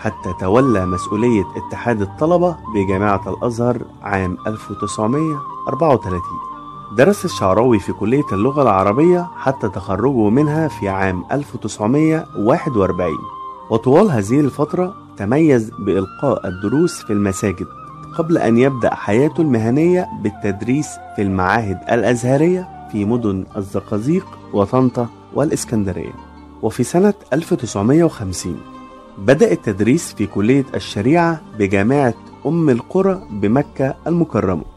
حتى 0.00 0.32
تولى 0.40 0.86
مسؤولية 0.86 1.44
اتحاد 1.56 2.00
الطلبة 2.02 2.56
بجامعة 2.74 3.34
الأزهر 3.34 3.82
عام 4.02 4.36
1934 4.46 6.49
درس 6.96 7.24
الشعراوي 7.24 7.78
في 7.78 7.92
كلية 7.92 8.24
اللغة 8.32 8.62
العربية 8.62 9.30
حتى 9.36 9.68
تخرجه 9.68 10.28
منها 10.30 10.68
في 10.68 10.88
عام 10.88 11.24
1941 11.32 13.10
وطوال 13.70 14.10
هذه 14.10 14.40
الفترة 14.40 14.94
تميز 15.16 15.70
بإلقاء 15.78 16.48
الدروس 16.48 17.02
في 17.02 17.12
المساجد 17.12 17.66
قبل 18.18 18.38
أن 18.38 18.58
يبدأ 18.58 18.94
حياته 18.94 19.40
المهنية 19.40 20.08
بالتدريس 20.22 20.88
في 21.16 21.22
المعاهد 21.22 21.78
الأزهرية 21.90 22.68
في 22.92 23.04
مدن 23.04 23.46
الزقازيق 23.56 24.26
وطنطا 24.52 25.06
والإسكندرية. 25.34 26.12
وفي 26.62 26.84
سنة 26.84 27.14
1950 27.32 28.60
بدأ 29.18 29.52
التدريس 29.52 30.14
في 30.14 30.26
كلية 30.26 30.64
الشريعة 30.74 31.40
بجامعة 31.58 32.14
أم 32.46 32.70
القرى 32.70 33.22
بمكة 33.30 33.94
المكرمة. 34.06 34.69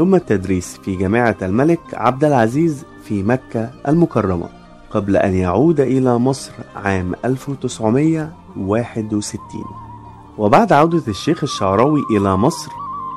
ثم 0.00 0.14
التدريس 0.14 0.80
في 0.84 0.96
جامعة 0.96 1.36
الملك 1.42 1.80
عبد 1.94 2.24
العزيز 2.24 2.84
في 3.04 3.22
مكة 3.22 3.70
المكرمة 3.88 4.48
قبل 4.90 5.16
أن 5.16 5.34
يعود 5.34 5.80
إلى 5.80 6.18
مصر 6.18 6.52
عام 6.76 7.14
1961 7.24 9.40
وبعد 10.38 10.72
عودة 10.72 11.02
الشيخ 11.08 11.42
الشعراوي 11.42 12.00
إلى 12.10 12.36
مصر 12.36 12.70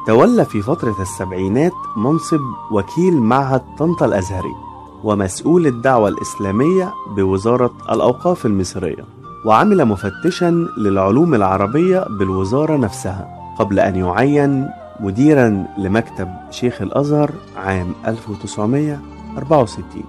تولى 0.07 0.45
في 0.45 0.61
فترة 0.61 1.01
السبعينات 1.01 1.71
منصب 1.97 2.41
وكيل 2.71 3.13
معهد 3.13 3.61
طنطا 3.77 4.05
الأزهري 4.05 4.55
ومسؤول 5.03 5.67
الدعوة 5.67 6.09
الإسلامية 6.09 6.93
بوزارة 7.15 7.73
الأوقاف 7.91 8.45
المصرية 8.45 9.05
وعمل 9.45 9.85
مفتشا 9.85 10.67
للعلوم 10.77 11.35
العربية 11.35 12.05
بالوزارة 12.09 12.77
نفسها 12.77 13.27
قبل 13.59 13.79
أن 13.79 13.95
يعين 13.95 14.69
مديرا 15.03 15.65
لمكتب 15.77 16.29
شيخ 16.51 16.81
الأزهر 16.81 17.31
عام 17.55 17.93
1964 18.07 20.03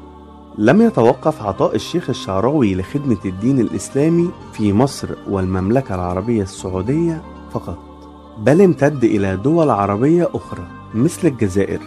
لم 0.58 0.82
يتوقف 0.82 1.42
عطاء 1.42 1.74
الشيخ 1.74 2.10
الشعراوي 2.10 2.74
لخدمة 2.74 3.16
الدين 3.24 3.60
الإسلامي 3.60 4.30
في 4.52 4.72
مصر 4.72 5.08
والمملكة 5.28 5.94
العربية 5.94 6.42
السعودية 6.42 7.22
فقط 7.52 7.78
بل 8.38 8.62
امتد 8.62 9.04
إلى 9.04 9.36
دول 9.36 9.70
عربية 9.70 10.28
أخرى 10.34 10.66
مثل 10.94 11.28
الجزائر. 11.28 11.80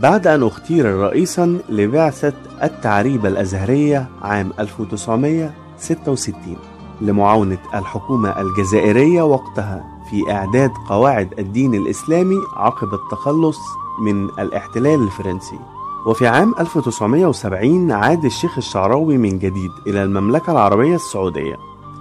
بعد 0.00 0.26
أن 0.26 0.42
اختير 0.42 0.94
رئيسا 0.94 1.58
لبعثة 1.68 2.32
التعريبة 2.62 3.28
الأزهرية 3.28 4.08
عام 4.22 4.52
1966 4.58 6.56
لمعاونة 7.00 7.58
الحكومة 7.74 8.40
الجزائرية 8.40 9.22
وقتها. 9.22 9.97
في 10.10 10.32
إعداد 10.32 10.70
قواعد 10.88 11.34
الدين 11.38 11.74
الإسلامي 11.74 12.36
عقب 12.56 12.94
التخلص 12.94 13.58
من 14.02 14.24
الاحتلال 14.24 15.02
الفرنسي. 15.02 15.58
وفي 16.06 16.26
عام 16.26 16.54
1970 16.60 17.92
عاد 17.92 18.24
الشيخ 18.24 18.58
الشعراوي 18.58 19.18
من 19.18 19.38
جديد 19.38 19.70
إلى 19.86 20.02
المملكة 20.02 20.52
العربية 20.52 20.94
السعودية 20.94 21.56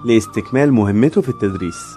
لاستكمال 0.05 0.73
مهمته 0.73 1.21
في 1.21 1.29
التدريس 1.29 1.95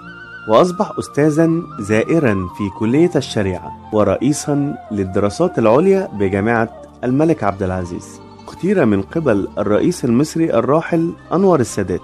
وأصبح 0.48 0.92
أستاذا 0.98 1.50
زائرا 1.78 2.48
في 2.58 2.68
كلية 2.78 3.10
الشريعة 3.16 3.72
ورئيسا 3.92 4.74
للدراسات 4.90 5.58
العليا 5.58 6.08
بجامعة 6.12 6.68
الملك 7.04 7.44
عبد 7.44 7.62
العزيز 7.62 8.20
اختير 8.48 8.84
من 8.86 9.02
قبل 9.02 9.48
الرئيس 9.58 10.04
المصري 10.04 10.54
الراحل 10.54 11.12
أنور 11.32 11.60
السادات 11.60 12.00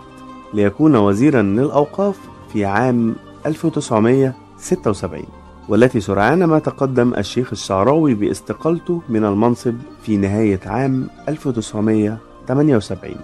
ليكون 0.54 0.96
وزيرا 0.96 1.42
للأوقاف 1.42 2.16
في 2.52 2.64
عام 2.64 3.14
1976 3.46 5.22
والتي 5.68 6.00
سرعان 6.00 6.44
ما 6.44 6.58
تقدم 6.58 7.14
الشيخ 7.14 7.48
الشعراوي 7.52 8.14
باستقالته 8.14 9.02
من 9.08 9.24
المنصب 9.24 9.74
في 10.02 10.16
نهاية 10.16 10.60
عام 10.66 11.08
1978 11.28 13.14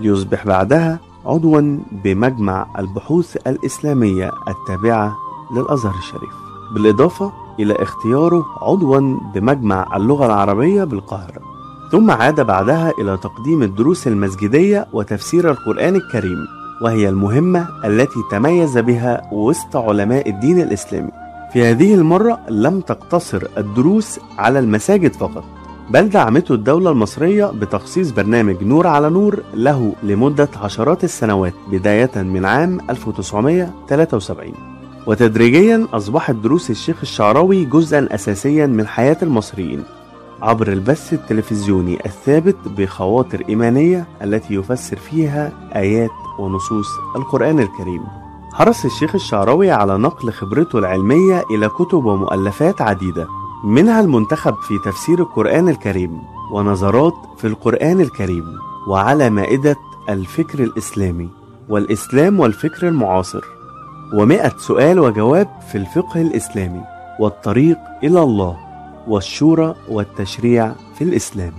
ليصبح 0.00 0.46
بعدها 0.46 1.00
عضوا 1.26 1.78
بمجمع 2.04 2.66
البحوث 2.78 3.36
الإسلامية 3.46 4.30
التابعة 4.48 5.16
للأزهر 5.56 5.94
الشريف. 5.98 6.32
بالإضافة 6.74 7.32
إلى 7.60 7.74
اختياره 7.82 8.44
عضوا 8.62 9.18
بمجمع 9.34 9.96
اللغة 9.96 10.26
العربية 10.26 10.84
بالقاهرة. 10.84 11.40
ثم 11.92 12.10
عاد 12.10 12.40
بعدها 12.40 12.92
إلى 13.00 13.16
تقديم 13.16 13.62
الدروس 13.62 14.06
المسجدية 14.06 14.86
وتفسير 14.92 15.50
القرآن 15.50 15.96
الكريم. 15.96 16.46
وهي 16.82 17.08
المهمة 17.08 17.68
التي 17.84 18.20
تميز 18.30 18.78
بها 18.78 19.28
وسط 19.32 19.76
علماء 19.76 20.28
الدين 20.30 20.60
الإسلامي. 20.60 21.10
في 21.52 21.64
هذه 21.64 21.94
المرة 21.94 22.40
لم 22.48 22.80
تقتصر 22.80 23.42
الدروس 23.58 24.20
على 24.38 24.58
المساجد 24.58 25.12
فقط 25.12 25.44
بل 25.90 26.08
دعمته 26.08 26.54
الدولة 26.54 26.90
المصرية 26.90 27.46
بتخصيص 27.46 28.10
برنامج 28.10 28.62
نور 28.62 28.86
على 28.86 29.10
نور 29.10 29.42
له 29.54 29.92
لمدة 30.02 30.48
عشرات 30.62 31.04
السنوات 31.04 31.54
بداية 31.70 32.10
من 32.16 32.44
عام 32.44 32.78
1973 32.90 34.52
وتدريجيا 35.06 35.86
أصبحت 35.92 36.34
دروس 36.34 36.70
الشيخ 36.70 36.96
الشعراوي 37.02 37.64
جزءا 37.64 38.08
أساسيا 38.10 38.66
من 38.66 38.86
حياة 38.86 39.16
المصريين. 39.22 39.82
عبر 40.42 40.72
البث 40.72 41.12
التلفزيوني 41.12 42.06
الثابت 42.06 42.56
بخواطر 42.66 43.44
إيمانية 43.48 44.06
التي 44.22 44.54
يفسر 44.54 44.96
فيها 44.96 45.52
آيات 45.76 46.10
ونصوص 46.38 46.86
القرآن 47.16 47.60
الكريم. 47.60 48.02
حرص 48.52 48.84
الشيخ 48.84 49.14
الشعراوي 49.14 49.70
على 49.70 49.98
نقل 49.98 50.32
خبرته 50.32 50.78
العلمية 50.78 51.44
إلى 51.50 51.68
كتب 51.68 52.04
ومؤلفات 52.04 52.82
عديدة 52.82 53.26
منها 53.64 54.00
المنتخب 54.00 54.54
في 54.54 54.78
تفسير 54.84 55.18
القرآن 55.18 55.68
الكريم 55.68 56.22
ونظرات 56.52 57.14
في 57.38 57.46
القرآن 57.46 58.00
الكريم 58.00 58.44
وعلى 58.88 59.30
مائدة 59.30 59.76
الفكر 60.08 60.58
الإسلامي 60.64 61.28
والإسلام 61.68 62.40
والفكر 62.40 62.88
المعاصر 62.88 63.44
ومئة 64.14 64.52
سؤال 64.58 64.98
وجواب 64.98 65.48
في 65.72 65.78
الفقه 65.78 66.20
الإسلامي 66.20 66.80
والطريق 67.20 67.78
إلى 68.04 68.22
الله. 68.22 68.67
والشورى 69.08 69.74
والتشريع 69.88 70.72
في 70.98 71.04
الإسلام. 71.04 71.52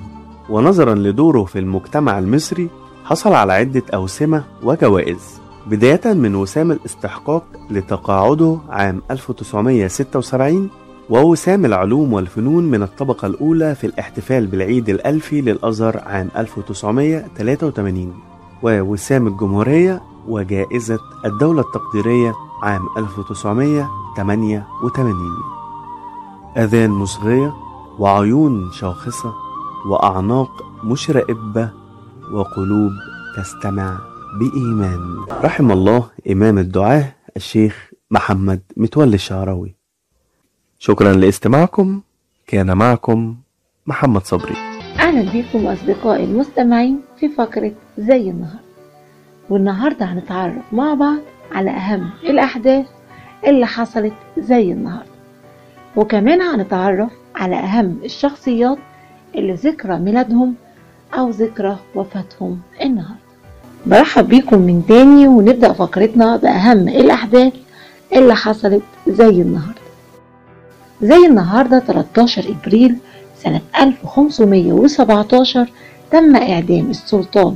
ونظرا 0.50 0.96
لدوره 0.96 1.44
في 1.44 1.60
المجتمع 1.60 2.20
المصري 2.20 2.68
حصل 3.06 3.34
على 3.34 3.54
عدة 3.54 3.84
أوسمة 3.94 4.44
وجوائز. 4.64 5.40
بداية 5.68 6.14
من 6.14 6.36
وسام 6.36 6.72
الاستحقاق 6.72 7.44
لتقاعده 7.72 8.58
عام 8.70 9.02
1976 9.12 10.70
ووسام 11.10 11.66
العلوم 11.66 12.14
والفنون 12.14 12.64
من 12.64 12.84
الطبقة 12.84 13.26
الأولى 13.26 13.76
في 13.76 13.88
الاحتفال 13.88 14.48
بالعيد 14.48 14.90
الألفي 14.90 15.42
للأزهر 15.42 15.98
عام 16.06 16.30
1983 16.38 18.14
ووسام 18.64 19.28
الجمهورية 19.28 20.02
وجائزة 20.28 21.00
الدولة 21.26 21.62
التقديرية 21.62 22.34
عام 22.64 22.82
1988 22.98 25.59
أذان 26.58 26.90
مصغية 26.90 27.54
وعيون 28.00 28.72
شاخصة 28.72 29.34
وأعناق 29.90 30.50
مشرئبة 30.84 31.70
وقلوب 32.34 32.92
تستمع 33.38 33.98
بإيمان. 34.40 35.26
رحم 35.44 35.72
الله 35.72 36.10
إمام 36.32 36.58
الدعاة 36.58 37.14
الشيخ 37.38 37.92
محمد 38.12 38.62
متولي 38.78 39.16
الشعراوي. 39.16 39.76
شكرا 40.80 41.14
لاستماعكم. 41.14 42.02
كان 42.48 42.78
معكم 42.78 43.36
محمد 43.88 44.26
صبري. 44.26 44.56
أهلا 45.00 45.32
بكم 45.42 45.68
أصدقائي 45.68 46.24
المستمعين 46.24 47.00
في 47.20 47.30
فقرة 47.30 47.72
زي 47.98 48.30
النهاردة 48.30 48.60
والنهاردة 49.50 50.06
هنتعرف 50.06 50.74
مع 50.74 50.94
بعض 50.94 51.20
على 51.52 51.70
أهم 51.70 52.10
الأحداث 52.24 52.86
اللي 53.48 53.66
حصلت 53.68 54.14
زي 54.38 54.72
النهاردة 54.72 55.10
وكمان 55.96 56.42
هنتعرف 56.42 57.12
على 57.36 57.56
أهم 57.56 57.98
الشخصيات 58.06 58.78
اللي 59.36 59.54
ذكرى 59.54 60.00
ميلادهم 60.00 60.54
أو 61.14 61.30
ذكرى 61.30 61.78
وفاتهم 61.96 62.60
النهاردة. 62.84 63.20
برحب 63.86 64.28
بيكم 64.28 64.60
من 64.60 64.84
تاني 64.88 65.28
ونبدأ 65.28 65.74
فقرتنا 65.74 66.36
بأهم 66.38 66.88
الأحداث 66.90 67.54
اللي 68.14 68.36
حصلت 68.36 68.82
زي 69.08 69.30
النهاردة. 69.30 69.80
زي 71.02 71.26
النهاردة 71.26 71.80
13 71.80 72.56
إبريل 72.64 72.96
سنة 73.44 73.62
1517 73.82 75.70
تم 76.12 76.36
إعدام 76.36 76.90
السلطان 76.90 77.56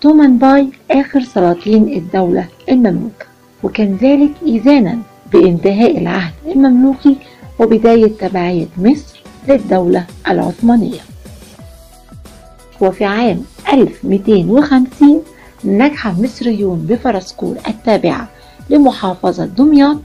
تومان 0.00 0.38
باي 0.38 0.68
آخر 0.90 1.20
سلاطين 1.20 1.88
الدولة 1.88 2.44
المملوكة 2.68 3.26
وكان 3.62 3.96
ذلك 4.02 4.30
إذانا 4.42 4.98
بانتهاء 5.32 5.98
العهد 5.98 6.32
المملوكي 6.46 7.16
وبداية 7.58 8.06
تبعية 8.18 8.66
مصر 8.78 9.22
للدولة 9.48 10.06
العثمانية. 10.28 11.00
وفي 12.80 13.04
عام 13.04 13.42
1250 13.72 15.22
نجح 15.64 16.06
المصريون 16.06 16.78
بفرسكور 16.78 17.56
التابعة 17.68 18.28
لمحافظة 18.70 19.44
دمياط 19.44 19.96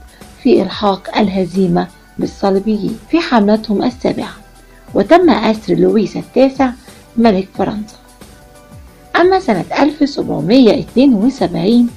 في 0.42 0.62
إلحاق 0.62 1.18
الهزيمة 1.18 1.88
بالصليبيين 2.18 2.98
في 3.10 3.20
حملتهم 3.20 3.82
السابعة. 3.82 4.32
وتم 4.94 5.30
أسر 5.30 5.74
لويس 5.74 6.16
التاسع 6.16 6.70
ملك 7.16 7.48
فرنسا. 7.58 7.96
أما 9.20 9.40
سنة 9.40 9.64
1772 9.78 11.88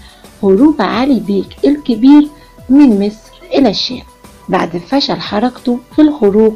هروب 0.44 0.82
علي 0.82 1.20
بيك 1.20 1.48
الكبير 1.66 2.28
من 2.70 3.08
مصر 3.08 3.32
إلى 3.54 3.70
الشام. 3.70 4.02
بعد 4.50 4.78
فشل 4.78 5.22
حركته 5.22 5.80
في 5.96 6.02
الخروج 6.02 6.54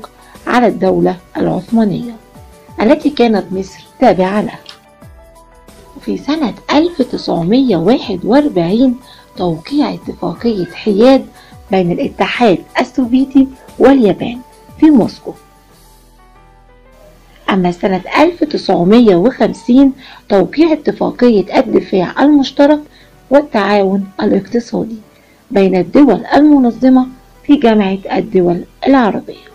على 0.47 0.67
الدولة 0.67 1.17
العثمانية 1.37 2.15
التي 2.81 3.09
كانت 3.09 3.45
مصر 3.51 3.79
تابعة 3.99 4.41
له 4.41 4.53
وفي 5.97 6.17
سنة 6.17 6.53
1941 6.73 8.95
توقيع 9.37 9.93
اتفاقية 9.93 10.65
حياد 10.65 11.25
بين 11.71 11.91
الاتحاد 11.91 12.57
السوفيتي 12.79 13.47
واليابان 13.79 14.39
في 14.79 14.89
موسكو. 14.89 15.33
أما 17.49 17.71
سنة 17.71 18.01
1950 18.19 19.93
توقيع 20.29 20.73
اتفاقية 20.73 21.59
الدفاع 21.59 22.23
المشترك 22.23 22.79
والتعاون 23.29 24.07
الاقتصادي 24.21 24.97
بين 25.51 25.75
الدول 25.75 26.25
المنظمة 26.25 27.07
في 27.51 27.57
جامعة 27.57 27.97
الدول 28.13 28.63
العربية. 28.87 29.51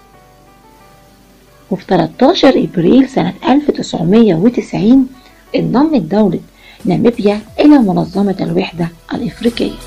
وفي 1.71 1.85
13 1.89 2.49
إبريل 2.49 3.09
سنة 3.09 3.35
1990 3.49 5.09
انضمت 5.57 6.01
دولة 6.01 6.41
ناميبيا 6.85 7.41
إلى 7.61 7.79
منظمة 7.79 8.37
الوحدة 8.41 8.89
الإفريقية. 9.15 9.79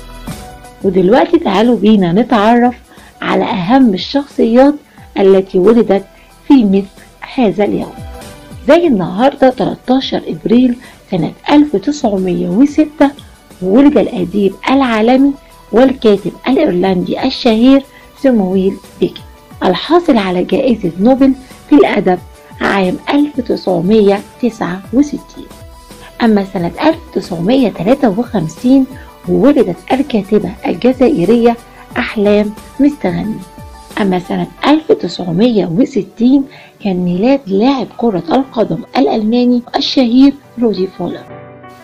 ودلوقتي 0.84 1.38
تعالوا 1.38 1.76
بينا 1.76 2.12
نتعرف 2.12 2.74
على 3.22 3.44
أهم 3.44 3.94
الشخصيات 3.94 4.74
التي 5.18 5.58
ولدت 5.58 6.04
في 6.48 6.64
مثل 6.64 7.04
هذا 7.34 7.64
اليوم. 7.64 7.94
زي 8.68 8.86
النهاردة 8.86 9.50
13 9.50 10.22
إبريل 10.28 10.76
سنة 11.10 11.32
1906 11.50 13.10
ولد 13.62 13.98
الأديب 13.98 14.54
العالمي 14.70 15.32
والكاتب 15.72 16.32
الإيرلندي 16.48 17.24
الشهير 17.24 17.82
سمويل 18.22 18.76
بيكي 19.00 19.22
الحاصل 19.64 20.16
على 20.16 20.44
جائزة 20.44 20.90
نوبل 21.00 21.32
في 21.68 21.74
الأدب 21.76 22.18
عام 22.60 22.96
1969 23.10 25.20
أما 26.22 26.44
سنة 26.44 26.70
1953 26.82 28.86
ولدت 29.28 29.76
الكاتبة 29.92 30.50
الجزائرية 30.66 31.56
أحلام 31.98 32.50
مستغني. 32.80 33.34
أما 34.00 34.18
سنة 34.18 34.46
1960 34.66 36.44
كان 36.84 36.96
ميلاد 36.96 37.40
لاعب 37.46 37.86
كرة 37.96 38.22
القدم 38.32 38.78
الألماني 38.96 39.62
الشهير 39.76 40.32
رودي 40.62 40.86
فولر. 40.86 41.24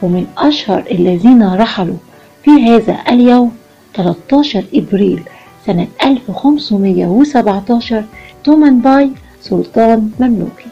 ومن 0.03 0.27
أشهر 0.38 0.85
الذين 0.90 1.55
رحلوا 1.55 1.96
في 2.44 2.51
هذا 2.51 2.99
اليوم 3.09 3.53
13 3.94 4.64
إبريل 4.75 5.22
سنة 5.66 5.87
1517 6.05 8.05
تومان 8.44 8.81
باي 8.81 9.11
سلطان 9.42 10.11
مملوكي. 10.20 10.66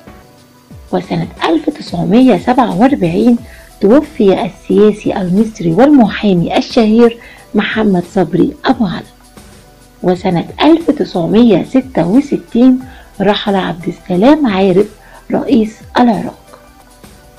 وسنة 0.93 1.29
1947 1.49 3.37
توفي 3.81 4.45
السياسي 4.45 5.17
المصري 5.17 5.73
والمحامي 5.73 6.59
الشهير 6.59 7.19
محمد 7.55 8.05
صبري 8.15 8.53
أبو 8.65 8.87
علي. 8.87 9.05
وسنة 10.03 10.45
1966 10.63 12.79
رحل 13.21 13.55
عبد 13.55 13.89
السلام 13.89 14.47
عارف 14.47 14.87
رئيس 15.33 15.77
العراق. 15.99 16.39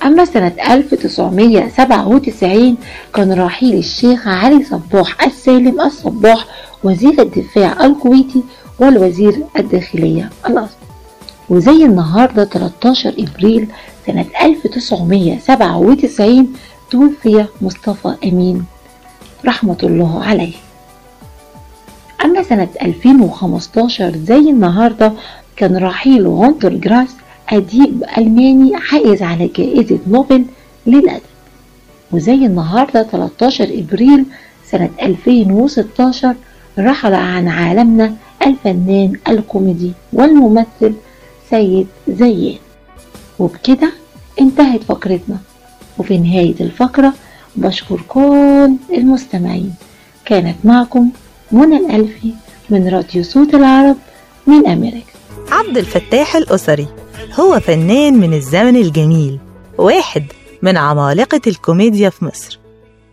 أما 0.06 0.26
سنة 0.26 0.52
1997 0.70 2.78
كان 3.14 3.34
رحيل 3.34 3.78
الشيخ 3.78 4.28
علي 4.28 4.64
صباح 4.64 5.24
السالم 5.24 5.82
الصباح 5.82 6.46
وزير 6.86 7.22
الدفاع 7.22 7.86
الكويتي 7.86 8.44
والوزير 8.80 9.44
الداخلية 9.58 10.30
الأسبق 10.48 10.78
وزي 11.50 11.86
النهاردة 11.86 12.46
13 12.46 13.14
إبريل 13.20 13.68
سنة 14.08 14.26
1997 14.42 16.54
توفي 16.92 17.46
مصطفى 17.62 18.16
أمين 18.24 18.66
رحمة 19.46 19.78
الله 19.84 20.24
عليه. 20.24 20.54
أما 22.26 22.44
سنة 22.44 22.68
2015 22.82 24.18
زي 24.18 24.36
النهاردة 24.50 25.14
كان 25.56 25.78
رحيل 25.78 26.28
غونتر 26.28 26.74
جراس 26.74 27.10
أديب 27.50 28.04
ألماني 28.18 28.78
حائز 28.78 29.22
على 29.24 29.48
جائزة 29.48 30.00
نوبل 30.08 30.46
للأدب. 30.88 31.22
وزي 32.12 32.34
النهاردة 32.34 33.04
13 33.04 33.64
إبريل 33.64 34.26
سنة 34.72 34.90
2016 35.02 36.36
رحل 36.80 37.14
عن 37.14 37.48
عالمنا 37.48 38.16
الفنان 38.46 39.14
الكوميدي 39.28 39.92
والممثل 40.14 40.94
سيد 41.50 41.88
زيان. 42.08 42.58
وبكده 43.40 43.92
انتهت 44.42 44.84
فقرتنا. 44.84 45.38
وفي 45.98 46.18
نهاية 46.18 46.56
الفقرة 46.62 47.14
بشكر 47.56 48.02
كل 48.08 48.76
المستمعين. 48.94 49.74
كانت 50.26 50.56
معكم 50.64 51.10
منى 51.52 51.78
الألفي 51.78 52.34
من 52.70 52.88
راديو 52.90 53.24
صوت 53.24 53.54
العرب 53.54 53.96
من 54.48 54.68
أمريكا 54.68 55.14
عبد 55.52 55.78
الفتاح 55.78 56.36
الأسري 56.36 56.88
هو 57.40 57.60
فنان 57.60 58.14
من 58.14 58.34
الزمن 58.34 58.76
الجميل 58.76 59.40
واحد 59.78 60.24
من 60.62 60.78
عمالقة 60.78 61.42
الكوميديا 61.48 62.10
في 62.10 62.26
مصر. 62.26 62.60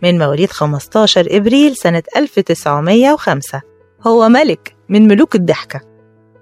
من 0.03 0.17
مواليد 0.17 0.51
15 0.51 1.27
إبريل 1.29 1.75
سنة 1.75 2.03
1905 2.17 3.61
هو 4.07 4.29
ملك 4.29 4.75
من 4.89 5.07
ملوك 5.07 5.35
الضحكة. 5.35 5.81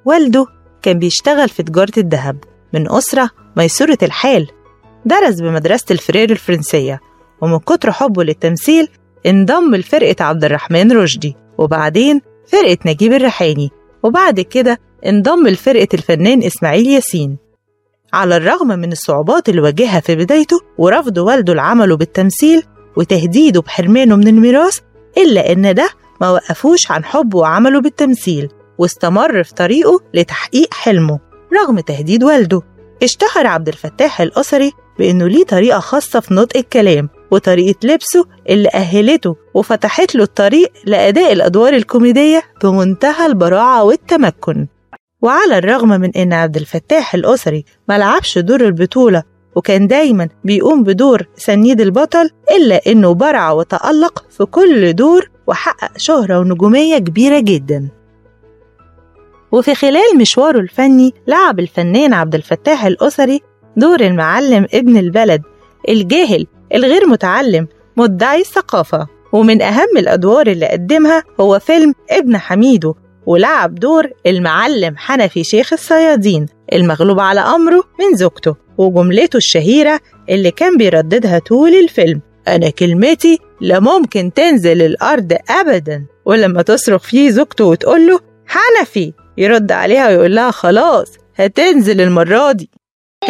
والده 0.06 0.46
كان 0.82 1.00
بيشتغل 1.00 1.50
في 1.50 1.64
تجارة 1.64 1.92
الذهب 1.98 2.44
من 2.74 2.92
أسرة 2.92 3.30
ميسورة 3.58 3.98
الحال 4.04 4.48
درس 5.06 5.40
بمدرسة 5.42 5.86
الفرير 5.92 6.32
الفرنسية 6.32 7.00
ومن 7.42 7.60
كتر 7.60 7.92
حبه 7.92 8.24
للتمثيل 8.24 8.88
انضم 9.26 9.76
لفرقة 9.76 10.26
عبد 10.26 10.44
الرحمن 10.44 10.92
رشدي 10.92 11.36
وبعدين 11.58 12.22
فرقة 12.48 12.78
نجيب 12.86 13.14
الريحاني 13.14 13.70
وبعد 14.04 14.40
كده 14.40 14.80
انضم 15.06 15.48
لفرقة 15.48 15.88
الفنان 15.94 16.44
إسماعيل 16.44 16.88
ياسين. 16.88 17.38
على 18.14 18.38
الرغم 18.38 18.68
من 18.68 18.92
الصعوبات 18.92 19.50
اللي 19.50 19.62
واجهها 19.62 20.00
في 20.00 20.16
بدايته 20.16 20.60
ورفض 20.78 21.18
والده 21.18 21.54
لعمله 21.54 21.98
بالتمثيل 21.98 22.64
وتهديده 22.98 23.62
بحرمانه 23.62 24.16
من 24.16 24.28
الميراث 24.28 24.78
إلا 25.18 25.52
إن 25.52 25.74
ده 25.74 25.90
ما 26.22 26.30
وقفوش 26.30 26.92
عن 26.92 27.04
حبه 27.06 27.38
وعمله 27.40 27.82
بالتمثيل 27.82 28.50
واستمر 28.78 29.44
في 29.44 29.54
طريقه 29.54 30.00
لتحقيق 30.14 30.74
حلمه 30.74 31.20
رغم 31.62 31.80
تهديد 31.80 32.24
والده. 32.24 32.62
اشتهر 33.04 33.48
عبد 33.48 33.68
الفتاح 33.68 34.22
الأسري 34.22 34.72
بإنه 35.00 35.28
ليه 35.28 35.44
طريقة 35.46 35.80
خاصة 35.80 36.20
في 36.20 36.34
نطق 36.34 36.58
الكلام 36.58 37.10
وطريقة 37.32 37.88
لبسه 37.88 38.26
اللي 38.50 38.70
أهلته 38.74 39.36
وفتحت 39.54 40.16
له 40.16 40.24
الطريق 40.24 40.72
لأداء 40.86 41.32
الأدوار 41.34 41.74
الكوميدية 41.74 42.44
بمنتهى 42.64 43.26
البراعة 43.26 43.84
والتمكن. 43.84 44.68
وعلى 45.22 45.58
الرغم 45.58 45.90
من 45.90 46.12
إن 46.16 46.34
عبد 46.34 46.58
الفتاح 46.58 47.14
الأسري 47.16 47.66
ملعبش 47.90 48.38
دور 48.38 48.62
البطولة 48.62 49.24
وكان 49.56 49.88
دايما 49.88 50.30
بيقوم 50.44 50.84
بدور 50.84 51.28
سنيد 51.36 51.82
البطل 51.82 52.30
إلا 52.58 52.82
إنه 52.88 53.14
برع 53.14 53.52
وتألق 53.52 54.26
في 54.30 54.46
كل 54.46 54.94
دور 54.94 55.30
وحقق 55.48 55.92
شهرة 55.98 56.40
ونجومية 56.40 56.98
كبيرة 56.98 57.40
جدا. 57.40 57.90
وفي 59.52 59.76
خلال 59.76 60.18
مشواره 60.18 60.60
الفني 60.60 61.14
لعب 61.28 61.60
الفنان 61.60 62.14
عبد 62.14 62.36
الفتاح 62.36 62.86
الأسري 62.86 63.42
دور 63.78 64.02
المعلم 64.02 64.68
ابن 64.74 64.98
البلد 64.98 65.42
الجاهل 65.90 66.48
الغير 66.74 67.08
متعلم 67.08 67.68
مدعي 67.98 68.40
الثقافة. 68.40 69.08
ومن 69.34 69.62
أهم 69.62 69.98
الأدوار 69.98 70.48
اللي 70.48 70.68
قدمها 70.68 71.24
هو 71.40 71.60
فيلم 71.60 71.94
ابن 72.10 72.38
حميدو 72.38 72.96
ولعب 73.26 73.76
دور 73.76 74.08
المعلم 74.26 74.98
حنفي 74.98 75.44
شيخ 75.44 75.74
الصيادين. 75.74 76.46
المغلوب 76.74 77.20
على 77.20 77.40
أمره 77.40 77.84
من 78.00 78.18
زوجته 78.18 78.56
وجملته 78.78 79.38
الشهيرة 79.38 80.00
اللي 80.30 80.52
كان 80.52 80.78
بيرددها 80.78 81.40
طول 81.40 81.74
الفيلم. 81.76 82.22
أنا 82.48 82.70
كلمتي 82.70 83.40
لا 83.62 83.80
ممكن 83.80 84.34
تنزل 84.34 84.82
الأرض 84.82 85.38
أبدا. 85.50 86.06
ولما 86.26 86.62
تصرخ 86.62 87.04
فيه 87.04 87.30
زوجته 87.30 87.66
وتقول 87.66 88.08
له 88.08 88.20
حنفي 88.48 89.14
يرد 89.38 89.72
عليها 89.72 90.08
ويقول 90.08 90.36
لها 90.36 90.52
خلاص 90.52 91.08
هتنزل 91.36 92.02
المرة 92.02 92.52
دي. 92.52 92.70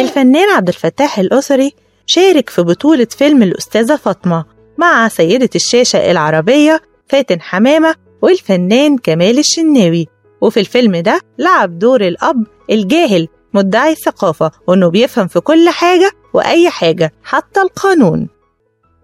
الفنان 0.00 0.50
عبد 0.50 0.68
الفتاح 0.68 1.18
الأسري 1.18 1.72
شارك 2.06 2.50
في 2.50 2.62
بطولة 2.62 3.06
فيلم 3.10 3.42
الأستاذة 3.42 3.96
فاطمة 3.96 4.44
مع 4.78 5.08
سيدة 5.08 5.50
الشاشة 5.54 6.10
العربية 6.10 6.82
فاتن 7.08 7.40
حمامة 7.40 7.94
والفنان 8.22 8.98
كمال 8.98 9.38
الشناوي. 9.38 10.08
وفي 10.42 10.60
الفيلم 10.60 10.96
ده 10.96 11.20
لعب 11.38 11.78
دور 11.78 12.00
الأب 12.00 12.46
الجاهل 12.70 13.28
مدعي 13.54 13.92
الثقافة 13.92 14.50
وإنه 14.66 14.88
بيفهم 14.88 15.26
في 15.26 15.40
كل 15.40 15.68
حاجة 15.68 16.10
وأي 16.34 16.70
حاجة 16.70 17.12
حتى 17.24 17.60
القانون. 17.60 18.28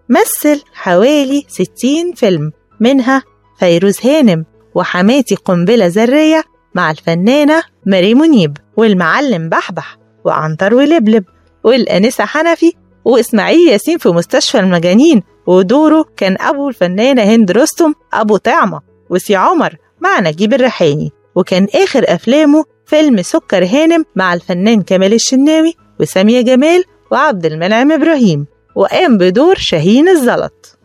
مثل 0.09 0.63
حوالي 0.73 1.43
60 1.47 2.13
فيلم 2.15 2.51
منها 2.79 3.23
فيروز 3.59 4.05
هانم 4.05 4.45
وحماتي 4.75 5.35
قنبلة 5.35 5.87
ذرية 5.87 6.43
مع 6.75 6.91
الفنانة 6.91 7.63
ماري 7.85 8.13
منيب 8.13 8.57
والمعلم 8.77 9.49
بحبح 9.49 9.97
وعنتر 10.25 10.73
ولبلب 10.73 11.23
والأنسة 11.63 12.25
حنفي 12.25 12.73
وإسماعيل 13.05 13.67
ياسين 13.67 13.97
في 13.97 14.09
مستشفى 14.09 14.59
المجانين 14.59 15.23
ودوره 15.47 16.05
كان 16.17 16.37
أبو 16.39 16.69
الفنانة 16.69 17.21
هند 17.23 17.51
رستم 17.51 17.93
أبو 18.13 18.37
طعمة 18.37 18.81
وسي 19.09 19.35
عمر 19.35 19.75
مع 20.01 20.19
نجيب 20.19 20.53
الريحاني. 20.53 21.11
وكان 21.35 21.67
آخر 21.75 22.05
أفلامه 22.07 22.65
فيلم 22.85 23.21
سكر 23.21 23.65
هانم 23.65 24.05
مع 24.15 24.33
الفنان 24.33 24.81
كمال 24.81 25.13
الشناوي 25.13 25.73
وسامية 25.99 26.41
جمال 26.41 26.83
وعبد 27.11 27.45
المنعم 27.45 27.91
إبراهيم 27.91 28.45
وقام 28.75 29.17
بدور 29.17 29.55
شاهين 29.57 30.09
الزلط. 30.09 30.79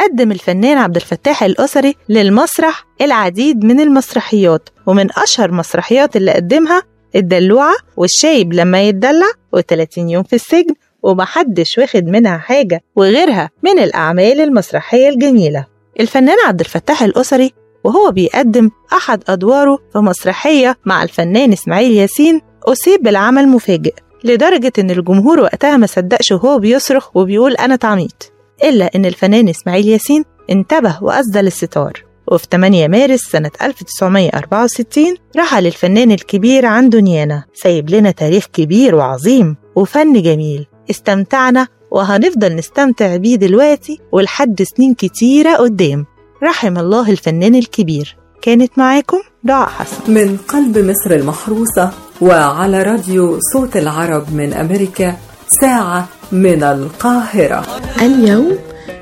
قدم 0.00 0.32
الفنان 0.32 0.78
عبد 0.78 0.96
الفتاح 0.96 1.42
الأسري 1.42 1.94
للمسرح 2.08 2.86
العديد 3.00 3.64
من 3.64 3.80
المسرحيات 3.80 4.68
ومن 4.86 5.08
أشهر 5.18 5.52
مسرحيات 5.52 6.16
اللي 6.16 6.32
قدمها 6.32 6.82
الدلوعة 7.16 7.74
والشايب 7.96 8.52
لما 8.52 8.82
يتدلع 8.82 9.26
و30 9.56 9.98
يوم 9.98 10.22
في 10.22 10.36
السجن 10.36 10.74
ومحدش 11.02 11.78
واخد 11.78 12.04
منها 12.04 12.38
حاجة 12.38 12.82
وغيرها 12.96 13.50
من 13.62 13.78
الأعمال 13.78 14.40
المسرحية 14.40 15.08
الجميلة. 15.08 15.66
الفنان 16.00 16.36
عبد 16.46 16.60
الفتاح 16.60 17.02
الأسري 17.02 17.52
وهو 17.84 18.10
بيقدم 18.10 18.70
أحد 18.92 19.22
أدواره 19.28 19.78
في 19.92 19.98
مسرحية 19.98 20.76
مع 20.84 21.02
الفنان 21.02 21.52
إسماعيل 21.52 21.92
ياسين 21.92 22.40
أصيب 22.62 23.02
بالعمل 23.02 23.48
مفاجئ 23.48 23.94
لدرجة 24.24 24.72
إن 24.78 24.90
الجمهور 24.90 25.40
وقتها 25.40 25.76
ما 25.76 25.86
صدقش 25.86 26.32
وهو 26.32 26.58
بيصرخ 26.58 27.16
وبيقول 27.16 27.54
أنا 27.54 27.76
تعميت 27.76 28.24
إلا 28.64 28.90
إن 28.94 29.06
الفنان 29.06 29.48
إسماعيل 29.48 29.88
ياسين 29.88 30.24
انتبه 30.50 30.98
وأسدل 31.02 31.46
الستار 31.46 32.04
وفي 32.32 32.46
8 32.50 32.88
مارس 32.88 33.20
سنة 33.20 33.50
1964 33.62 35.04
رحل 35.36 35.66
الفنان 35.66 36.10
الكبير 36.12 36.66
عن 36.66 36.88
دنيانا 36.88 37.44
سايب 37.54 37.90
لنا 37.90 38.10
تاريخ 38.10 38.46
كبير 38.52 38.94
وعظيم 38.94 39.56
وفن 39.76 40.22
جميل 40.22 40.66
استمتعنا 40.90 41.68
وهنفضل 41.90 42.56
نستمتع 42.56 43.16
بيه 43.16 43.36
دلوقتي 43.36 44.00
ولحد 44.12 44.62
سنين 44.62 44.94
كتيرة 44.94 45.56
قدام. 45.56 46.06
رحم 46.42 46.78
الله 46.78 47.10
الفنان 47.10 47.54
الكبير. 47.54 48.16
كانت 48.42 48.78
معاكم 48.78 49.16
دعاء 49.44 49.68
حسن. 49.68 50.14
من 50.14 50.36
قلب 50.48 50.78
مصر 50.78 51.14
المحروسة 51.14 51.90
وعلى 52.20 52.82
راديو 52.82 53.38
صوت 53.52 53.76
العرب 53.76 54.34
من 54.34 54.52
أمريكا 54.52 55.16
ساعة 55.60 56.08
من 56.32 56.62
القاهرة. 56.62 57.66
اليوم 58.02 58.58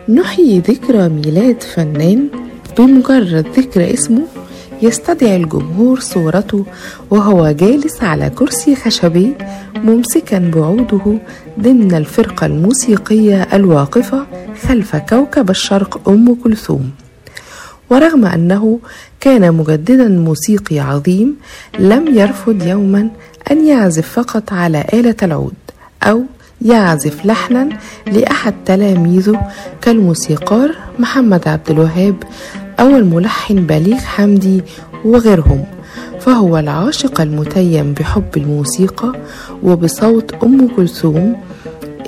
نحيي 0.08 0.58
ذكرى 0.58 1.08
ميلاد 1.08 1.62
فنان 1.62 2.28
بمجرد 2.78 3.46
ذكر 3.56 3.94
اسمه 3.94 4.26
يستدعي 4.82 5.36
الجمهور 5.36 6.00
صورته 6.00 6.64
وهو 7.10 7.50
جالس 7.50 8.02
على 8.02 8.30
كرسي 8.30 8.76
خشبي 8.76 9.34
ممسكا 9.74 10.38
بعوده 10.38 11.18
ضمن 11.60 11.94
الفرقة 11.94 12.46
الموسيقية 12.46 13.42
الواقفة 13.42 14.26
خلف 14.68 14.96
كوكب 14.96 15.50
الشرق 15.50 16.08
أم 16.08 16.34
كلثوم. 16.34 16.90
ورغم 17.92 18.24
أنه 18.24 18.78
كان 19.20 19.54
مجددا 19.54 20.08
موسيقي 20.08 20.78
عظيم 20.80 21.36
لم 21.78 22.18
يرفض 22.18 22.66
يوما 22.66 23.08
أن 23.50 23.66
يعزف 23.66 24.08
فقط 24.08 24.52
على 24.52 24.84
آلة 24.94 25.16
العود 25.22 25.54
أو 26.02 26.22
يعزف 26.62 27.26
لحنا 27.26 27.68
لأحد 28.06 28.54
تلاميذه 28.66 29.50
كالموسيقار 29.82 30.76
محمد 30.98 31.48
عبد 31.48 31.70
الوهاب 31.70 32.16
أو 32.80 32.88
الملحن 32.88 33.66
بليغ 33.66 33.98
حمدي 33.98 34.62
وغيرهم. 35.04 35.64
فهو 36.20 36.58
العاشق 36.58 37.20
المتيم 37.20 37.92
بحب 37.92 38.36
الموسيقى 38.36 39.12
وبصوت 39.62 40.34
أم 40.44 40.68
كلثوم 40.76 41.36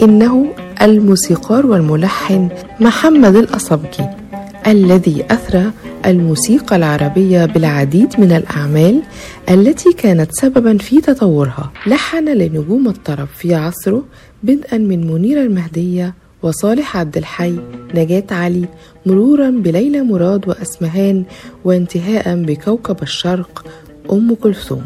إنه 0.00 0.46
الموسيقار 0.82 1.66
والملحن 1.66 2.48
محمد 2.80 3.36
الأصبجي 3.36 4.23
الذي 4.66 5.24
أثرى 5.30 5.70
الموسيقى 6.06 6.76
العربية 6.76 7.44
بالعديد 7.44 8.20
من 8.20 8.32
الأعمال 8.32 9.02
التي 9.50 9.92
كانت 9.92 10.30
سببا 10.32 10.78
في 10.78 11.00
تطورها. 11.00 11.72
لحن 11.86 12.28
لنجوم 12.28 12.88
الطرب 12.88 13.28
في 13.38 13.54
عصره 13.54 14.04
بدءا 14.42 14.78
من 14.78 15.12
منيرة 15.12 15.42
المهدية 15.42 16.14
وصالح 16.42 16.96
عبد 16.96 17.16
الحي 17.16 17.56
نجاة 17.94 18.24
علي 18.30 18.68
مرورا 19.06 19.50
بليلى 19.50 20.02
مراد 20.02 20.48
وأسمهان 20.48 21.24
وانتهاء 21.64 22.42
بكوكب 22.42 23.02
الشرق 23.02 23.66
أم 24.12 24.34
كلثوم. 24.34 24.84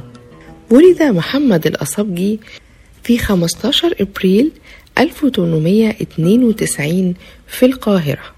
ولد 0.71 1.03
محمد 1.03 1.67
الأصبجي 1.67 2.41
في 3.03 3.19
15 3.19 3.95
إبريل 4.01 4.51
1892 4.99 7.15
في 7.47 7.67
القاهرة. 7.67 8.38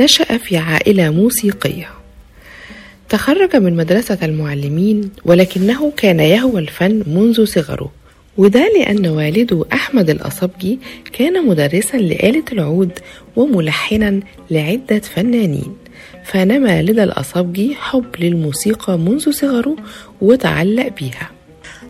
نشأ 0.00 0.38
في 0.38 0.56
عائلة 0.56 1.10
موسيقية. 1.10 1.88
تخرج 3.08 3.56
من 3.56 3.76
مدرسة 3.76 4.18
المعلمين 4.22 5.10
ولكنه 5.24 5.92
كان 5.96 6.20
يهوى 6.20 6.60
الفن 6.60 7.02
منذ 7.06 7.44
صغره. 7.44 7.92
وده 8.36 8.72
لأن 8.78 9.06
والده 9.06 9.64
أحمد 9.72 10.10
الأصبجي 10.10 10.78
كان 11.12 11.46
مدرسا 11.46 11.96
لآلة 11.96 12.44
العود 12.52 12.98
وملحنا 13.36 14.20
لعدة 14.50 14.98
فنانين. 14.98 15.76
فنما 16.24 16.82
لدى 16.82 17.02
الأصبجي 17.02 17.74
حب 17.74 18.04
للموسيقى 18.20 18.98
منذ 18.98 19.30
صغره 19.30 19.76
وتعلق 20.20 20.88
بيها 20.88 21.30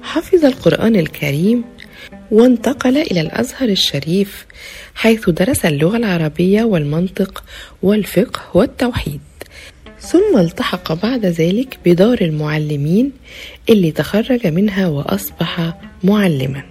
حفظ 0.03 0.44
القرآن 0.44 0.96
الكريم 0.96 1.64
وانتقل 2.31 2.97
إلى 2.97 3.21
الأزهر 3.21 3.69
الشريف 3.69 4.47
حيث 4.95 5.31
درس 5.31 5.64
اللغة 5.66 5.97
العربية 5.97 6.62
والمنطق 6.62 7.45
والفقه 7.83 8.40
والتوحيد. 8.55 9.21
ثم 10.01 10.38
التحق 10.38 10.93
بعد 10.93 11.27
ذلك 11.27 11.79
بدار 11.85 12.21
المعلمين 12.21 13.12
اللي 13.69 13.90
تخرج 13.90 14.47
منها 14.47 14.88
وأصبح 14.88 15.75
معلما. 16.05 16.62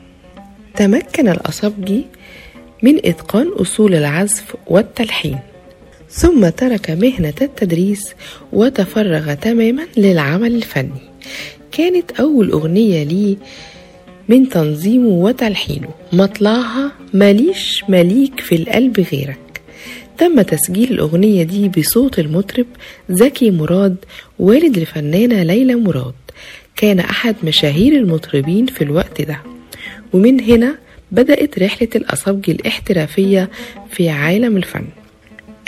تمكن 0.75 1.29
الأصبجي 1.29 2.05
من 2.83 2.97
إتقان 3.05 3.47
أصول 3.47 3.95
العزف 3.95 4.55
والتلحين. 4.67 5.39
ثم 6.09 6.49
ترك 6.49 6.89
مهنة 6.89 7.33
التدريس 7.41 8.13
وتفرغ 8.53 9.33
تماما 9.33 9.87
للعمل 9.97 10.55
الفني. 10.55 11.01
كانت 11.71 12.11
أول 12.19 12.51
أغنية 12.51 13.03
لي 13.03 13.37
من 14.29 14.49
تنظيمه 14.49 15.07
وتلحينه 15.07 15.89
مطلعها 16.13 16.91
ماليش 17.13 17.83
مليك 17.89 18.39
في 18.39 18.55
القلب 18.55 18.99
غيرك. 18.99 19.61
تم 20.17 20.41
تسجيل 20.41 20.91
الأغنية 20.91 21.43
دي 21.43 21.69
بصوت 21.69 22.19
المطرب 22.19 22.65
زكي 23.09 23.51
مراد 23.51 23.95
والد 24.39 24.77
الفنانة 24.77 25.43
ليلى 25.43 25.75
مراد. 25.75 26.13
كان 26.75 26.99
أحد 26.99 27.35
مشاهير 27.43 27.93
المطربين 27.93 28.65
في 28.65 28.83
الوقت 28.83 29.21
ده. 29.21 29.41
ومن 30.13 30.41
هنا 30.41 30.75
بدأت 31.11 31.59
رحلة 31.59 31.89
الأصابجي 31.95 32.51
الاحترافية 32.51 33.49
في 33.91 34.09
عالم 34.09 34.57
الفن. 34.57 34.85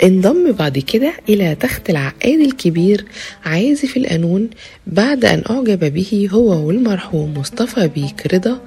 انضم 0.04 0.52
بعد 0.52 0.78
كده 0.78 1.12
إلى 1.28 1.54
تخت 1.54 1.90
العقاد 1.90 2.40
الكبير 2.40 3.04
عازف 3.44 3.96
القانون 3.96 4.50
بعد 4.86 5.24
أن 5.24 5.42
أعجب 5.50 5.94
به 5.94 6.28
هو 6.32 6.66
والمرحوم 6.66 7.34
مصطفى 7.38 7.88
بيك 7.88 8.34
رضا 8.34 8.60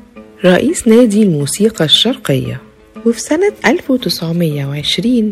رئيس 0.45 0.87
نادي 0.87 1.23
الموسيقى 1.23 1.85
الشرقية. 1.85 2.61
وفي 3.05 3.19
سنة 3.19 3.51
1920 3.65 5.31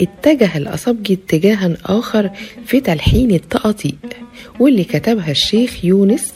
اتجه 0.00 0.56
الأصبجي 0.56 1.12
اتجاها 1.14 1.76
آخر 1.86 2.30
في 2.66 2.80
تلحين 2.80 3.30
التقاطيق 3.30 3.96
واللي 4.60 4.84
كتبها 4.84 5.30
الشيخ 5.30 5.84
يونس 5.84 6.32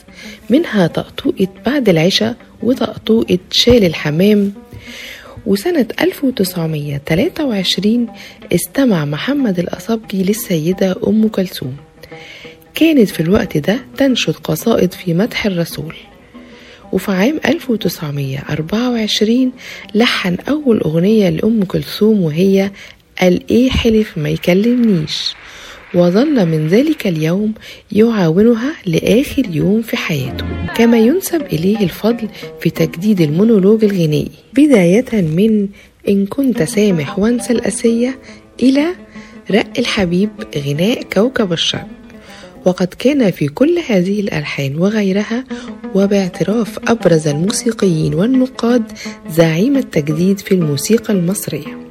منها 0.49 0.87
طقطوقة 0.87 1.47
بعد 1.65 1.89
العشاء 1.89 2.35
وطقطوقة 2.63 3.39
شال 3.51 3.83
الحمام. 3.83 4.53
وسنة 5.47 5.85
1923 6.01 8.07
استمع 8.55 9.05
محمد 9.05 9.59
الأصبجي 9.59 10.23
للسيدة 10.23 10.95
أم 11.07 11.27
كلثوم. 11.27 11.75
كانت 12.75 13.09
في 13.09 13.19
الوقت 13.19 13.57
ده 13.57 13.79
تنشد 13.97 14.33
قصائد 14.33 14.93
في 14.93 15.13
مدح 15.13 15.45
الرسول. 15.45 15.95
وفي 16.93 17.11
عام 17.11 17.39
1924 17.45 19.51
لحن 19.95 20.37
أول 20.49 20.79
أغنية 20.79 21.29
لأم 21.29 21.63
كلثوم 21.63 22.21
وهي 22.21 22.71
قال 23.21 23.43
إيه 23.49 23.69
حلف 23.69 24.17
ما 24.17 24.29
يكلمنيش 24.29 25.33
وظل 25.93 26.45
من 26.45 26.67
ذلك 26.67 27.07
اليوم 27.07 27.53
يعاونها 27.91 28.73
لآخر 28.85 29.43
يوم 29.51 29.81
في 29.81 29.97
حياته 29.97 30.45
كما 30.75 30.97
ينسب 30.97 31.41
إليه 31.41 31.79
الفضل 31.79 32.27
في 32.61 32.69
تجديد 32.69 33.21
المونولوج 33.21 33.83
الغنائي. 33.83 34.31
بداية 34.53 35.21
من 35.21 35.67
إن 36.09 36.25
كنت 36.25 36.63
سامح 36.63 37.19
وانسى 37.19 37.53
الأسية 37.53 38.19
إلى 38.63 38.85
رق 39.51 39.67
الحبيب 39.79 40.29
غناء 40.57 41.03
كوكب 41.03 41.53
الشرق. 41.53 41.87
وقد 42.65 42.87
كان 42.87 43.31
في 43.31 43.47
كل 43.47 43.79
هذه 43.87 44.19
الألحان 44.19 44.77
وغيرها 44.77 45.43
وباعتراف 45.95 46.79
أبرز 46.87 47.27
الموسيقيين 47.27 48.13
والنقاد 48.13 48.83
زعيم 49.29 49.77
التجديد 49.77 50.39
في 50.39 50.51
الموسيقى 50.51 51.13
المصرية. 51.13 51.86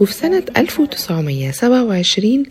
وفي 0.00 0.12
سنة 0.12 0.42
1927 0.56 2.42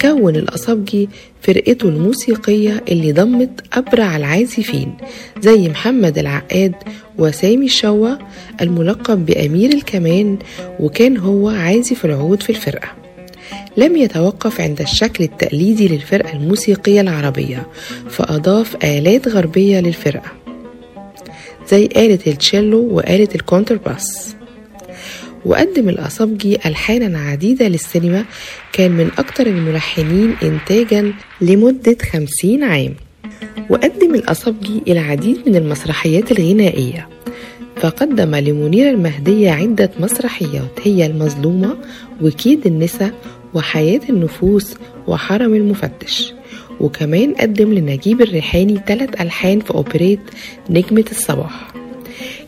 كون 0.00 0.36
الأصابجي 0.36 1.08
فرقته 1.42 1.88
الموسيقية 1.88 2.84
اللي 2.88 3.12
ضمت 3.12 3.60
أبرع 3.72 4.16
العازفين 4.16 4.96
زي 5.40 5.68
محمد 5.68 6.18
العقاد 6.18 6.74
وسامي 7.18 7.66
الشوا 7.66 8.14
الملقب 8.60 9.26
بأمير 9.26 9.72
الكمان 9.74 10.38
وكان 10.80 11.16
هو 11.16 11.48
عازف 11.48 12.04
العود 12.04 12.42
في 12.42 12.50
الفرقة. 12.50 12.88
لم 13.76 13.96
يتوقف 13.96 14.60
عند 14.60 14.80
الشكل 14.80 15.24
التقليدي 15.24 15.88
للفرقة 15.88 16.32
الموسيقية 16.32 17.00
العربية 17.00 17.66
فأضاف 18.10 18.84
آلات 18.84 19.28
غربية 19.28 19.80
للفرقة 19.80 20.32
زي 21.70 21.84
آلة 21.86 22.18
التشيلو 22.26 22.88
وآلة 22.94 23.28
الكونترباس 23.34 24.36
وقدم 25.46 25.88
الأصابجي 25.88 26.56
ألحانا 26.66 27.18
عديدة 27.18 27.68
للسينما 27.68 28.24
كان 28.72 28.90
من 28.90 29.06
أكثر 29.18 29.46
الملحنين 29.46 30.34
إنتاجا 30.42 31.12
لمدة 31.40 31.96
خمسين 32.12 32.64
عام. 32.64 32.94
وقدم 33.70 34.14
الأصابجي 34.14 34.82
العديد 34.88 35.48
من 35.48 35.56
المسرحيات 35.56 36.32
الغنائية. 36.32 37.08
فقدم 37.76 38.34
لمنير 38.34 38.90
المهدية 38.90 39.50
عدة 39.50 39.90
مسرحيات 40.00 40.80
هي 40.84 41.06
المظلومة 41.06 41.76
وكيد 42.22 42.66
النساء 42.66 43.14
وحياة 43.54 44.00
النفوس 44.10 44.74
وحرم 45.06 45.54
المفتش. 45.54 46.34
وكمان 46.80 47.34
قدم 47.34 47.72
لنجيب 47.72 48.22
الريحاني 48.22 48.80
ثلاث 48.86 49.20
ألحان 49.20 49.60
في 49.60 49.70
أوبريت 49.70 50.20
نجمة 50.70 51.04
الصباح. 51.10 51.85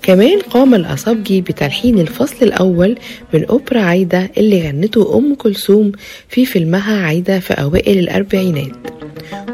كمان 0.08 0.40
قام 0.40 0.74
الأصابجي 0.74 1.40
بتلحين 1.40 1.98
الفصل 1.98 2.36
الأول 2.42 2.98
من 3.34 3.44
أوبرا 3.44 3.80
عايدة 3.80 4.30
اللي 4.36 4.68
غنته 4.68 5.18
أم 5.18 5.34
كلثوم 5.34 5.92
في 6.28 6.46
فيلمها 6.46 7.06
عايدة 7.06 7.40
في 7.40 7.54
أوائل 7.54 7.98
الأربعينات. 7.98 8.72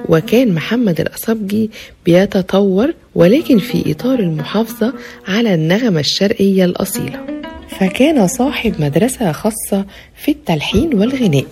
وكان 0.08 0.54
محمد 0.54 1.00
الأصابجي 1.00 1.70
بيتطور 2.04 2.94
ولكن 3.14 3.58
في 3.58 3.90
إطار 3.90 4.18
المحافظة 4.18 4.94
على 5.28 5.54
النغمة 5.54 6.00
الشرقية 6.00 6.64
الأصيلة. 6.64 7.26
فكان 7.68 8.26
صاحب 8.26 8.74
مدرسة 8.78 9.32
خاصة 9.32 9.84
في 10.16 10.30
التلحين 10.30 10.94
والغناء 10.94 11.46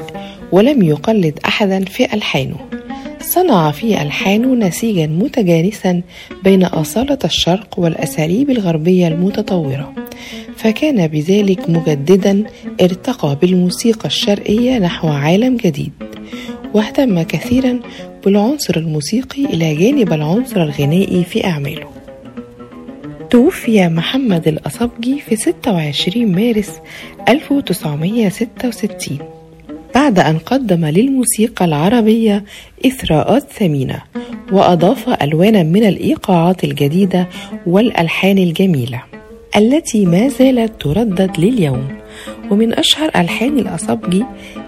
ولم 0.52 0.82
يقلد 0.82 1.38
أحدا 1.44 1.84
في 1.84 2.14
ألحانه. 2.14 2.56
صنع 3.22 3.70
في 3.70 4.02
ألحانه 4.02 4.54
نسيجا 4.66 5.06
متجانسا 5.06 6.02
بين 6.44 6.64
أصالة 6.64 7.18
الشرق 7.24 7.78
والأساليب 7.78 8.50
الغربية 8.50 9.08
المتطورة. 9.08 9.92
فكان 10.56 11.06
بذلك 11.06 11.70
مجددا 11.70 12.44
ارتقى 12.80 13.38
بالموسيقى 13.40 14.06
الشرقية 14.06 14.78
نحو 14.78 15.08
عالم 15.08 15.56
جديد. 15.56 15.92
واهتم 16.74 17.22
كثيرا 17.22 17.80
بالعنصر 18.24 18.76
الموسيقي 18.76 19.44
إلى 19.44 19.74
جانب 19.74 20.12
العنصر 20.12 20.62
الغنائي 20.62 21.24
في 21.24 21.44
أعماله. 21.44 21.86
توفي 23.30 23.88
محمد 23.88 24.48
الأصبجي 24.48 25.20
في 25.20 25.36
26 25.36 26.26
مارس 26.32 26.70
1966 27.28 29.18
بعد 29.94 30.18
أن 30.18 30.38
قدم 30.38 30.84
للموسيقى 30.86 31.64
العربية 31.64 32.44
إثراءات 32.86 33.42
ثمينة 33.52 34.02
وأضاف 34.52 35.08
ألوانا 35.22 35.62
من 35.62 35.84
الإيقاعات 35.84 36.64
الجديدة 36.64 37.28
والألحان 37.66 38.38
الجميلة 38.38 39.02
التي 39.56 40.06
ما 40.06 40.28
زالت 40.28 40.82
تردد 40.82 41.30
لليوم. 41.38 41.88
ومن 42.50 42.72
أشهر 42.74 43.10
ألحان 43.16 43.58
الأصبجي 43.58 44.24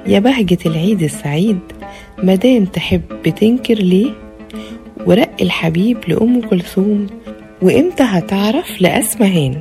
يا 0.06 0.18
بهجة 0.18 0.58
العيد 0.66 1.02
السعيد 1.02 1.58
مدام 2.22 2.64
تحب 2.64 3.34
تنكر 3.40 3.74
ليه؟ 3.74 4.10
ورق 5.06 5.30
الحبيب 5.40 5.98
لأم 6.08 6.40
كلثوم 6.40 7.06
وإمتى 7.62 8.02
هتعرف 8.02 8.80
لأسمهان؟ 8.80 9.54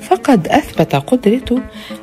فقد 0.00 0.48
أثبت 0.48 0.94
قدرته 0.96 1.58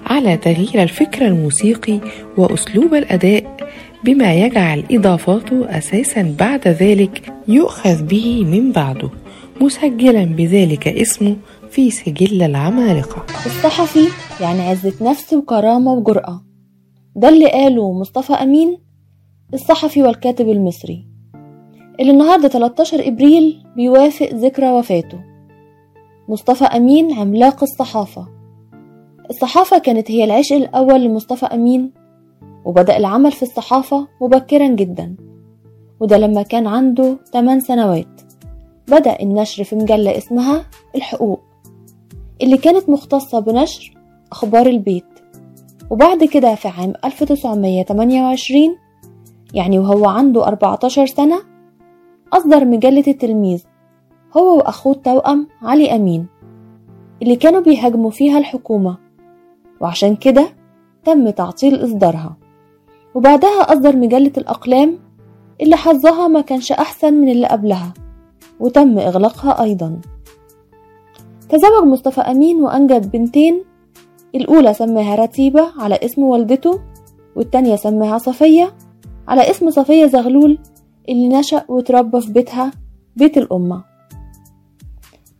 على 0.05 0.37
تغيير 0.37 0.83
الفكر 0.83 1.27
الموسيقي 1.27 1.99
وأسلوب 2.37 2.93
الأداء 2.93 3.57
بما 4.03 4.33
يجعل 4.33 4.83
إضافاته 4.91 5.77
أساسا 5.77 6.35
بعد 6.39 6.67
ذلك 6.67 7.33
يؤخذ 7.47 8.03
به 8.03 8.45
من 8.45 8.71
بعده 8.71 9.09
مسجلا 9.61 10.25
بذلك 10.25 10.87
اسمه 10.87 11.35
في 11.69 11.91
سجل 11.91 12.43
العمالقة. 12.43 13.25
الصحفي 13.45 14.07
يعني 14.41 14.61
عزة 14.61 14.93
نفس 15.01 15.33
وكرامة 15.33 15.93
وجرأة. 15.93 16.43
ده 17.15 17.29
اللي 17.29 17.51
قاله 17.51 17.99
مصطفى 17.99 18.33
أمين 18.33 18.77
الصحفي 19.53 20.03
والكاتب 20.03 20.49
المصري. 20.49 21.07
اللي 21.99 22.11
النهاردة 22.11 22.47
13 22.47 23.07
إبريل 23.07 23.63
بيوافق 23.75 24.29
ذكرى 24.33 24.69
وفاته. 24.71 25.19
مصطفى 26.27 26.63
أمين 26.63 27.13
عملاق 27.13 27.63
الصحافة. 27.63 28.27
الصحافة 29.29 29.77
كانت 29.77 30.11
هي 30.11 30.23
العشق 30.23 30.55
الأول 30.55 31.03
لمصطفى 31.03 31.45
أمين 31.45 31.91
وبدأ 32.65 32.97
العمل 32.97 33.31
في 33.31 33.43
الصحافة 33.43 34.07
مبكرا 34.21 34.67
جدا. 34.67 35.15
وده 35.99 36.17
لما 36.17 36.41
كان 36.41 36.67
عنده 36.67 37.17
8 37.33 37.59
سنوات. 37.59 38.21
بدأ 38.87 39.21
النشر 39.21 39.63
في 39.63 39.75
مجلة 39.75 40.17
اسمها 40.17 40.65
الحقوق 40.95 41.39
اللي 42.41 42.57
كانت 42.57 42.89
مختصة 42.89 43.39
بنشر 43.39 43.97
أخبار 44.31 44.65
البيت. 44.67 45.05
وبعد 45.89 46.23
كده 46.23 46.55
في 46.55 46.67
عام 46.67 46.93
1928 47.05 48.77
يعني 49.53 49.79
وهو 49.79 50.05
عنده 50.05 50.47
14 50.47 51.05
سنة 51.05 51.39
أصدر 52.33 52.65
مجلة 52.65 53.03
التلميذ. 53.07 53.63
هو 54.37 54.57
وأخوه 54.57 54.93
التوأم 54.93 55.47
علي 55.61 55.95
أمين 55.95 56.27
اللي 57.21 57.35
كانوا 57.35 57.61
بيهاجموا 57.61 58.11
فيها 58.11 58.37
الحكومة. 58.37 58.97
وعشان 59.81 60.15
كده 60.15 60.49
تم 61.05 61.29
تعطيل 61.29 61.83
إصدارها. 61.83 62.37
وبعدها 63.15 63.61
أصدر 63.61 63.95
مجلة 63.95 64.31
الأقلام 64.37 64.99
اللي 65.61 65.75
حظها 65.75 66.27
ما 66.27 66.41
كانش 66.41 66.71
أحسن 66.71 67.13
من 67.13 67.29
اللي 67.29 67.47
قبلها 67.47 67.93
وتم 68.59 68.99
إغلاقها 68.99 69.63
أيضا. 69.63 70.01
تزوج 71.49 71.83
مصطفى 71.83 72.21
أمين 72.21 72.61
وأنجب 72.61 73.11
بنتين 73.11 73.63
الأولى 74.35 74.73
سماها 74.73 75.15
رتيبة 75.15 75.71
على 75.79 75.95
اسم 75.95 76.23
والدته 76.23 76.79
والتانية 77.35 77.75
سماها 77.75 78.17
صفية 78.17 78.73
على 79.27 79.49
اسم 79.49 79.69
صفية 79.69 80.05
زغلول 80.05 80.59
اللي 81.09 81.27
نشأ 81.27 81.63
وتربى 81.67 82.21
في 82.21 82.31
بيتها 82.31 82.71
بيت 83.15 83.37
الأمة. 83.37 83.83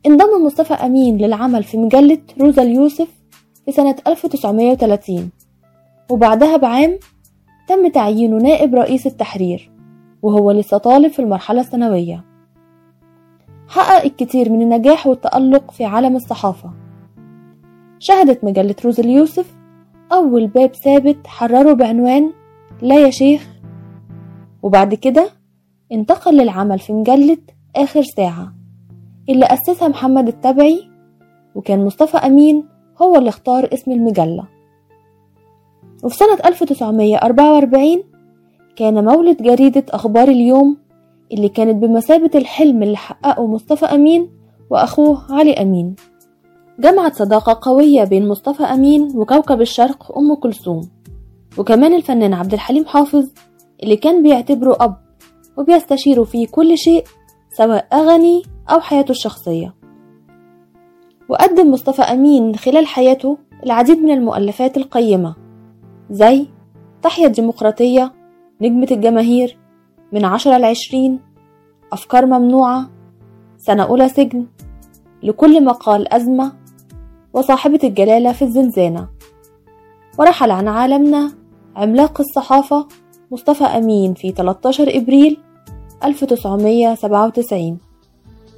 انضم 0.06 0.46
مصطفى 0.46 0.74
أمين 0.74 1.18
للعمل 1.18 1.64
في 1.64 1.78
مجلة 1.78 2.20
روزا 2.42 2.62
اليوسف 2.62 3.08
في 3.66 3.72
سنة 3.72 3.96
1930 4.08 5.30
وبعدها 6.10 6.58
بعام 6.58 7.00
تم 7.68 7.88
تعيينه 7.88 8.38
نائب 8.38 8.76
رئيس 8.76 9.08
التحرير 9.08 9.72
وهو 10.22 10.52
لسه 10.52 10.78
طالب 10.78 11.12
في 11.12 11.20
المرحلة 11.20 11.62
الثانوية. 11.62 12.26
حقق 13.68 14.04
الكثير 14.04 14.52
من 14.52 14.62
النجاح 14.62 15.08
والتألق 15.08 15.72
في 15.72 15.86
عالم 15.86 16.16
الصحافة. 16.16 16.72
شهدت 18.00 18.44
مجلة 18.44 18.76
روز 18.86 19.00
اليوسف 19.00 19.56
أول 20.12 20.48
باب 20.48 20.76
ثابت 20.76 21.28
حرره 21.28 21.74
بعنوان 21.74 22.32
لا 22.82 22.96
يا 22.96 23.10
شيخ 23.10 23.48
وبعد 24.64 24.94
كده 24.94 25.30
انتقل 25.92 26.38
للعمل 26.38 26.80
في 26.80 26.94
مجلة 26.94 27.38
آخر 27.76 28.02
ساعة. 28.04 28.57
اللي 29.30 29.46
أسسها 29.46 29.88
محمد 29.88 30.28
التبعي 30.28 30.90
وكان 31.56 31.86
مصطفى 31.86 32.18
أمين 32.18 32.66
هو 33.02 33.16
اللي 33.16 33.30
اختار 33.30 33.70
اسم 33.74 33.92
المجلة. 33.92 34.48
وفي 36.04 36.16
سنة 36.16 36.38
1944 36.46 38.04
كان 38.76 39.06
مولد 39.06 39.44
جريدة 39.44 39.86
أخبار 39.90 40.28
اليوم 40.28 40.78
اللي 41.34 41.50
كانت 41.50 41.76
بمثابة 41.84 42.32
الحلم 42.36 42.84
اللي 42.84 42.98
حققه 42.98 43.48
مصطفى 43.48 43.86
أمين 43.86 44.30
وأخوه 44.70 45.22
علي 45.30 45.54
أمين. 45.54 45.96
جمعت 46.80 47.16
صداقة 47.16 47.60
قوية 47.72 48.04
بين 48.04 48.28
مصطفى 48.28 48.64
أمين 48.64 49.12
وكوكب 49.16 49.62
الشرق 49.62 50.18
أم 50.18 50.34
كلثوم 50.36 50.82
وكمان 51.58 51.94
الفنان 51.94 52.34
عبد 52.34 52.54
الحليم 52.54 52.86
حافظ 52.86 53.30
اللي 53.84 53.96
كان 53.96 54.24
بيعتبره 54.24 54.78
أب 54.80 54.96
وبيستشيره 55.58 56.24
في 56.24 56.46
كل 56.46 56.78
شيء 56.78 57.04
سواء 57.58 57.88
أغاني 57.94 58.44
أو 58.70 58.80
حياته 58.80 59.12
الشخصية. 59.12 59.74
وقدم 61.30 61.72
مصطفى 61.72 62.02
أمين 62.02 62.56
خلال 62.56 62.88
حياته 62.88 63.38
العديد 63.64 63.98
من 63.98 64.12
المؤلفات 64.12 64.78
القيمة 64.78 65.36
زي 66.10 66.48
تحيا 67.02 67.28
الديمقراطية 67.28 68.14
نجمة 68.62 68.88
الجماهير 68.92 69.58
من 70.12 70.26
عشرة 70.26 70.58
لعشرين 70.58 71.20
أفكار 71.94 72.26
ممنوعة 72.26 72.90
سنة 73.58 73.84
أولى 73.84 74.10
سجن 74.10 74.46
لكل 75.24 75.64
مقال 75.66 76.14
أزمة 76.14 76.54
وصاحبة 77.34 77.80
الجلالة 77.84 78.32
في 78.32 78.42
الزنزانة. 78.42 79.08
ورحل 80.20 80.52
عن 80.52 80.68
عالمنا 80.68 81.32
عملاق 81.76 82.22
الصحافة 82.22 82.88
مصطفى 83.32 83.64
أمين 83.64 84.14
في 84.14 84.32
13 84.32 84.98
إبريل 84.98 85.47
1997 86.04 87.78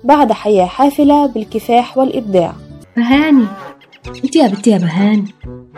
بعد 0.04 0.32
حياة 0.32 0.66
حافلة 0.66 1.26
بالكفاح 1.26 1.98
والإبداع. 1.98 2.54
بهاني 2.98 3.46
انت 4.24 4.36
يا 4.36 4.48
بنتي 4.48 4.70
يا 4.70 4.78
بهاني. 4.78 5.26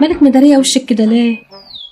مالك 0.01 0.23
مدارية 0.23 0.57
وشك 0.57 0.85
كده 0.85 1.05
ليه؟ 1.05 1.37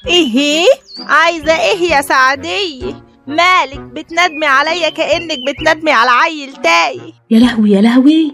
إيه؟ 0.07 0.65
عايزة 0.99 1.53
إيه 1.61 1.91
يا 1.91 2.01
سعدية 2.01 3.03
مالك 3.27 3.79
بتندمي 3.79 4.45
عليا 4.45 4.89
كأنك 4.89 5.37
بتندمي 5.47 5.91
على 5.91 6.09
عيل 6.11 6.53
تايه. 6.53 7.13
يا 7.31 7.39
لهوي 7.39 7.71
يا 7.71 7.81
لهوي. 7.81 8.31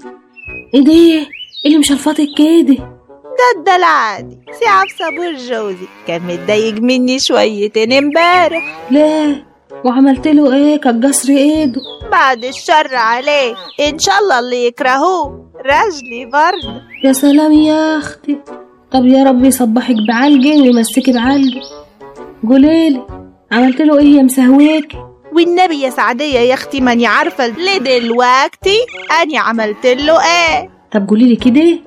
إيه 0.73 0.81
ده؟ 0.81 0.91
إيه 0.91 1.25
اللي 1.65 1.77
مش 1.77 1.91
الفاضي 1.91 2.25
كده؟ 2.37 2.95
ده 3.37 3.59
الدلع 3.59 3.87
عادي 3.87 4.37
سي 4.51 4.95
صبور 4.99 5.33
جوزي 5.35 5.87
كان 6.07 6.21
متضايق 6.21 6.73
مني 6.81 7.19
شويتين 7.19 7.93
امبارح. 7.93 8.87
ليه؟ 8.91 9.54
وعملت 9.83 10.27
له 10.27 10.53
إيه؟ 10.53 10.77
كالجسر 10.81 11.29
ايده 11.29 11.81
بعد 12.11 12.45
الشر 12.45 12.95
عليه. 12.95 13.55
إن 13.89 13.99
شاء 13.99 14.19
الله 14.19 14.39
اللي 14.39 14.65
يكرهوه. 14.65 15.51
رجلي 15.65 16.25
برضه 16.25 16.81
يا 17.03 17.13
سلام 17.13 17.51
يا 17.53 17.97
أختي. 17.97 18.37
طب 18.91 19.05
يا 19.05 19.23
رب 19.23 19.43
يصبحك 19.45 19.95
بعلقه 20.07 20.61
ويمسكي 20.61 21.11
بعلقه 21.11 21.61
قوليلي 22.49 23.01
عملت 23.51 23.81
له 23.81 23.97
إيه 23.99 24.17
يا 24.17 24.23
مسهويك؟ 24.23 24.95
والنبي 25.33 25.81
يا 25.81 25.89
سعدية 25.89 26.39
يا 26.39 26.53
أختي 26.53 26.81
ماني 26.81 27.07
عارفة 27.07 27.47
لدلوقتي 27.47 28.77
أني 29.21 29.37
عملت 29.37 29.85
له 29.85 30.13
إيه؟ 30.25 30.69
طب 30.93 31.09
قوليلي 31.09 31.35
كده. 31.35 31.79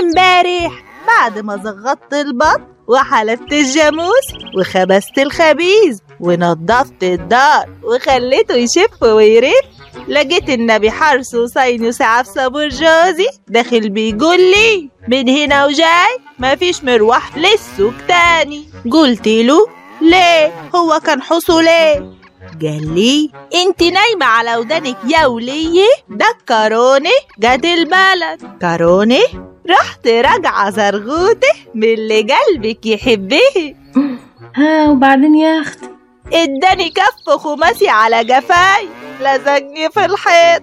إمبارح 0.00 0.82
بعد 1.06 1.38
ما 1.38 1.56
زغطت 1.56 2.14
البط 2.14 2.60
وحلفت 2.88 3.52
الجاموس 3.52 4.26
وخبزت 4.58 5.18
الخبيز 5.18 6.02
ونضفت 6.20 7.02
الدار 7.02 7.68
وخليته 7.82 8.54
يشف 8.54 9.02
ويرف 9.02 9.64
لقيت 10.08 10.48
النبي 10.50 10.90
حرس 10.90 11.34
وسعف 11.34 12.26
صابور 12.26 12.68
جوزي. 12.68 13.26
داخل 13.48 13.88
بيقول 13.88 14.40
لي 14.40 14.88
من 15.08 15.28
هنا 15.28 15.66
وجاي 15.66 16.18
مفيش 16.38 16.84
مروح 16.84 17.36
للسوق 17.36 17.94
تاني. 18.08 18.64
قلت 18.90 19.28
له 19.28 19.66
ليه؟ 20.00 20.52
هو 20.74 21.00
كان 21.06 21.22
حصو 21.22 21.60
ليه 21.60 22.18
قال 22.62 22.94
لي 22.94 23.30
انت 23.54 23.82
نايمة 23.82 24.26
على 24.26 24.56
ودانك 24.56 24.96
يا 25.08 25.26
ولية 25.26 25.88
ده 26.08 26.26
الكاروني 26.40 27.10
جات 27.38 27.64
البلد. 27.64 28.58
كاروني 28.60 29.22
رحت 29.70 30.06
راجعة 30.08 30.70
زرغوته 30.70 31.48
من 31.74 31.84
اللي 31.84 32.20
قلبك 32.20 32.86
يحبه. 32.86 33.74
ها 34.56 34.88
وبعدين 34.90 35.34
يا 35.34 35.60
أختي؟ 35.60 35.97
اداني 36.32 36.90
كف 36.90 37.30
خماسي 37.30 37.88
على 37.88 38.24
جفاي 38.24 38.88
لزقني 39.20 39.90
في 39.90 40.04
الحيط. 40.04 40.62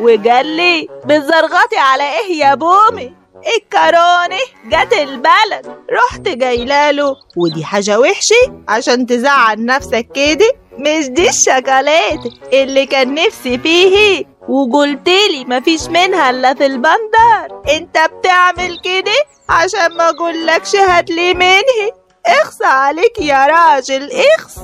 وقال 0.00 0.46
لي 0.46 0.88
بتزرغطي 1.04 1.76
على 1.76 2.02
إيه 2.02 2.38
يا 2.38 2.54
بومي؟ 2.54 3.14
الكروني 3.56 4.40
جت 4.66 4.92
البلد. 4.92 5.76
رحت 5.92 6.20
جايلاله 6.20 7.16
ودي 7.36 7.64
حاجة 7.64 8.00
وحشة 8.00 8.62
عشان 8.68 9.06
تزعل 9.06 9.64
نفسك 9.64 10.06
كده؟ 10.14 10.52
مش 10.78 11.06
دي 11.08 11.28
الشوكولاتة 11.28 12.30
اللي 12.52 12.86
كان 12.86 13.14
نفسي 13.14 13.58
فيه. 13.58 14.24
وقلتلي 14.48 15.44
مفيش 15.48 15.86
منها 15.88 16.30
إلا 16.30 16.54
في 16.54 16.66
البندر. 16.66 17.62
أنت 17.76 17.98
بتعمل 18.12 18.78
كده 18.84 19.12
عشان 19.48 19.92
ما 19.96 20.08
أقولكش 20.08 20.76
هاتلي 20.76 21.34
منه. 21.34 22.05
إخص 22.26 22.62
عليك 22.62 23.20
يا 23.20 23.46
راجل 23.46 24.08
إخص. 24.38 24.58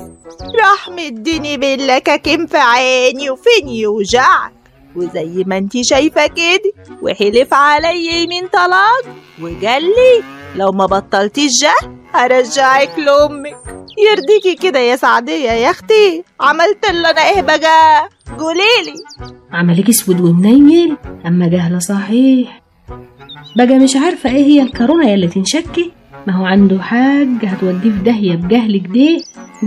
راح 0.61 0.89
مديني 0.89 1.57
باللكاكين 1.57 2.47
في 2.47 2.57
عيني 2.57 3.29
وفين 3.29 3.69
يوجعك. 3.69 4.53
وزي 4.95 5.43
ما 5.47 5.57
انتي 5.57 5.83
شايفة 5.83 6.27
كده 6.27 6.73
وحلف 7.01 7.53
علي 7.53 8.23
يمين 8.23 8.47
طلاق. 8.47 9.03
وقال 9.41 9.83
لي 9.83 10.23
لو 10.55 10.71
ما 10.71 10.85
بطلتيش 10.85 11.51
جهل 11.61 11.95
هرجعك 12.13 12.99
لأمك. 12.99 13.57
يرضيكي 13.97 14.55
كده 14.55 14.79
يا 14.79 14.95
سعدية 14.95 15.51
يا 15.51 15.71
أختي. 15.71 16.23
عملت 16.41 16.85
له 16.91 17.09
أنا 17.09 17.21
إيه 17.29 17.41
بقى؟ 17.41 18.09
قوليلي 18.39 18.93
عملك 19.51 19.89
أسود 19.89 20.21
ومنيل 20.21 20.97
أما 21.25 21.47
جهله 21.47 21.79
صحيح. 21.79 22.61
بقى 23.55 23.79
مش 23.79 23.95
عارفة 23.95 24.29
إيه 24.29 24.43
هي 24.45 24.61
الكورونا 24.61 25.09
يا 25.09 25.15
اللي 25.15 25.27
تنشكي؟ 25.27 25.91
ما 26.27 26.33
هو 26.33 26.45
عنده 26.45 26.81
حاج 26.81 27.27
هتوديه 27.45 27.91
في 27.91 28.03
داهية 28.03 28.35
بجهلك 28.35 28.87
ده 28.87 29.17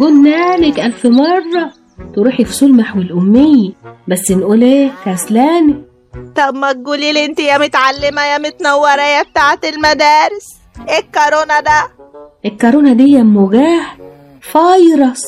قلنا 0.00 0.56
لك 0.56 0.80
ألف 0.80 1.06
مرة 1.06 1.72
تروحي 2.14 2.44
في 2.44 2.52
سلمح 2.52 2.96
والأمية. 2.96 3.70
بس 4.08 4.30
نقول 4.30 4.62
إيه 4.62 4.90
كسلانة. 5.04 5.82
طب 6.36 6.54
ما 6.54 6.72
تقوليلي 6.72 7.24
أنت 7.24 7.40
يا 7.40 7.58
متعلمة 7.58 8.22
يا 8.22 8.38
متنورة 8.38 9.02
يا 9.02 9.22
بتاعة 9.22 9.60
المدارس. 9.64 10.56
إيه 10.88 10.98
الكورونا 10.98 11.60
ده؟ 11.60 11.88
الكورونا 12.46 12.92
دي 12.92 13.12
يا 13.12 13.20
ام 13.20 13.50
فيروس 14.40 15.22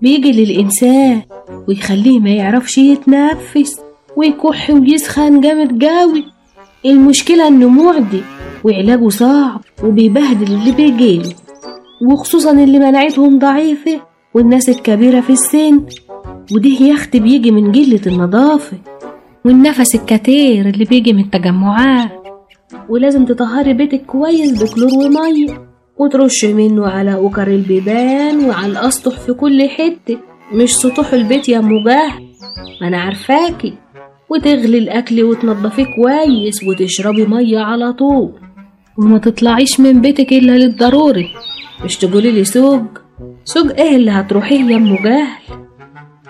بيجي 0.00 0.32
للإنسان 0.44 1.22
ويخليه 1.68 2.20
ما 2.20 2.30
يعرفش 2.30 2.78
يتنفس 2.78 3.80
ويكح 4.16 4.70
ويسخن 4.70 5.40
جامد 5.40 5.84
قوي. 5.84 6.24
المشكلة 6.86 7.48
إنه 7.48 7.68
معدي 7.68 8.22
وعلاجه 8.64 9.08
صعب 9.08 9.60
وبيبهدل 9.84 10.52
اللي 10.54 10.72
بيجيله 10.72 11.32
وخصوصا 12.10 12.50
اللي 12.52 12.78
مناعتهم 12.78 13.38
ضعيفة 13.38 14.00
والناس 14.34 14.68
الكبيرة 14.68 15.20
في 15.20 15.30
السن. 15.32 15.86
وده 16.52 16.68
يا 16.68 16.94
أختي 16.94 17.20
بيجي 17.20 17.50
من 17.50 17.72
قلة 17.72 18.00
النظافة 18.06 18.76
والنفس 19.44 19.94
الكتير 19.94 20.68
اللي 20.68 20.84
بيجي 20.84 21.12
من 21.12 21.20
التجمعات. 21.24 22.10
ولازم 22.88 23.24
تطهري 23.24 23.72
بيتك 23.72 24.06
كويس 24.06 24.62
بكلور 24.62 24.90
ومية 24.92 25.68
وترش 25.98 26.44
منه 26.44 26.86
على 26.88 27.14
أوكر 27.14 27.46
البيبان 27.48 28.44
وعلى 28.44 28.72
الأسطح 28.72 29.18
في 29.20 29.32
كل 29.32 29.68
حتة. 29.68 30.18
مش 30.52 30.74
سطوح 30.76 31.12
البيت 31.12 31.48
يا 31.48 31.60
جهل 31.60 32.22
ما 32.80 32.88
أنا 32.88 33.00
عارفاكي. 33.00 33.74
وتغلي 34.34 34.78
الأكل 34.78 35.22
وتنضفيه 35.22 35.84
كويس 35.96 36.64
وتشربي 36.64 37.26
مية 37.26 37.58
على 37.58 37.92
طول. 37.92 38.32
وما 38.98 39.18
تطلعيش 39.18 39.80
من 39.80 40.00
بيتك 40.00 40.32
إلا 40.32 40.52
للضروري. 40.52 41.28
مش 41.84 41.96
تقولي 41.96 42.30
لي 42.30 42.44
سوق؟ 42.44 42.82
سوق 43.44 43.76
إيه 43.76 43.96
اللي 43.96 44.10
هتروحيه 44.10 44.64
يا 44.64 44.76
أم 44.76 44.96
جهل؟ 44.96 45.26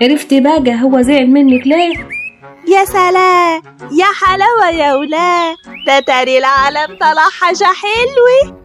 عرفتي 0.03 0.40
بقى 0.40 0.82
هو 0.82 1.00
زعل 1.03 1.26
منك 1.30 1.66
ليه؟ 1.66 1.92
يا 2.74 2.84
سلام! 2.84 3.62
يا 3.98 4.07
حلاوة 4.24 4.70
يا 4.70 4.94
ولاد! 4.94 5.57
ده 5.86 6.00
تاري 6.00 6.38
العالم 6.38 6.96
طلع 7.00 7.28
حاجة 7.40 7.64
حلوة! 7.82 8.59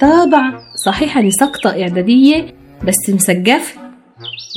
طبعا 0.00 0.58
صحيح 0.86 1.18
أنا 1.18 1.30
ساقطة 1.30 1.70
إعدادية 1.70 2.54
بس 2.84 2.96
مسجفة. 3.14 3.81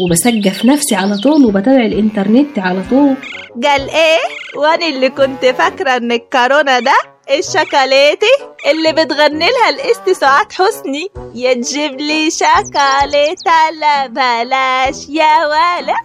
وبسجف 0.05 0.65
نفسي 0.65 0.95
على 0.95 1.17
طول 1.17 1.45
وبتابع 1.45 1.85
الإنترنت 1.85 2.59
على 2.59 2.83
طول. 2.89 3.15
قال 3.63 3.89
إيه؟ 3.89 4.19
وأنا 4.55 4.87
اللي 4.87 5.09
كنت 5.09 5.45
فاكرة 5.45 5.97
ان 5.97 6.11
الكورونا 6.11 6.79
ده. 6.79 6.95
الشوكولاتة 7.39 8.27
اللي 8.71 8.91
بتغني 8.91 9.45
لها 9.45 9.69
الاست 9.69 10.09
سعاد 10.09 10.51
حسني. 10.51 11.07
يا 11.35 11.53
تجيب 11.53 11.91
لي 12.01 12.29
شوكولاتة 12.31 13.69
لا 13.79 14.07
بلاش 14.07 15.09
يا 15.09 15.45
ولا. 15.45 15.95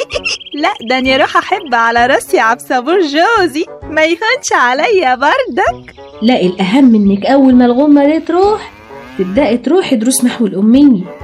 لا 0.62 0.72
ده 0.88 0.98
أنا 0.98 1.14
أروح 1.14 1.36
أحب 1.36 1.74
على 1.74 2.06
راسي 2.06 2.38
عبد 2.38 2.62
جوزي 2.86 3.66
ما 3.82 4.04
يهونش 4.04 4.52
عليا 4.52 5.14
بردك. 5.14 5.94
لا 6.22 6.40
الأهم 6.40 6.94
إنك 6.94 7.26
أول 7.26 7.54
ما 7.54 7.64
الغمة 7.64 8.04
دي 8.06 8.20
تروح 8.20 8.72
تبدأي 9.18 9.58
تروحي 9.58 9.96
دروس 9.96 10.24
محو 10.24 10.46
الأمية. 10.46 11.17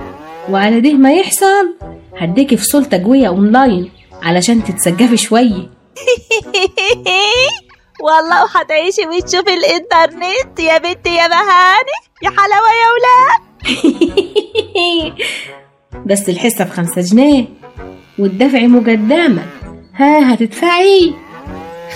وعلى 0.51 0.80
ده 0.80 0.92
ما 0.92 1.12
يحصل. 1.12 1.74
هديكي 2.18 2.57
فصول 2.57 2.84
تجوية 2.84 3.28
أونلاين 3.28 3.90
علشان 4.22 4.64
تتثقفي 4.64 5.16
شوية 5.16 5.70
والله 8.05 8.42
وهتعيشي 8.45 9.03
وتشوفي 9.07 9.55
الإنترنت 9.55 10.61
يا 10.61 10.78
بنتي 10.78 11.14
يا 11.16 11.26
بهاني 11.28 11.97
يا 12.22 12.30
حلاوة 12.30 12.68
يا 12.80 12.88
ولاد 12.95 13.45
بس 16.07 16.28
الحصة 16.28 16.64
بخمسة 16.64 17.01
جنيه. 17.03 17.45
والدفع 18.18 18.59
مقدما 18.61 19.42
ها 19.95 20.34
هتدفعي. 20.34 21.14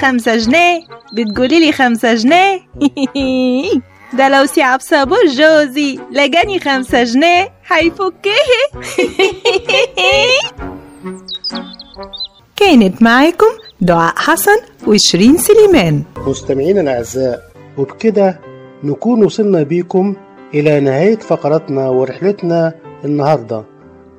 خمسة 0.00 0.36
جنيه؟ 0.36 0.80
بتقولي 1.12 1.60
لي 1.60 1.72
خمسة 1.72 2.14
جنيه؟ 2.14 2.60
ده 4.12 4.28
لو 4.28 4.46
سي 4.46 4.62
عبد 4.62 4.82
صابور 4.82 5.26
جوزي 5.26 5.98
لجاني 6.10 6.60
خمسة 6.60 7.02
جنيه 7.04 7.48
هيفكيه. 7.68 8.30
كانت 12.56 13.02
معاكم 13.02 13.46
دعاء 13.80 14.14
حسن 14.16 14.56
وشيرين 14.86 15.36
سليمان. 15.36 16.02
مستمعينا 16.26 16.80
الأعزاء 16.80 17.42
وبكده 17.78 18.40
نكون 18.84 19.24
وصلنا 19.24 19.62
بيكم 19.62 20.16
إلى 20.54 20.80
نهاية 20.80 21.18
فقرتنا 21.18 21.88
ورحلتنا 21.88 22.74
النهاردة 23.04 23.64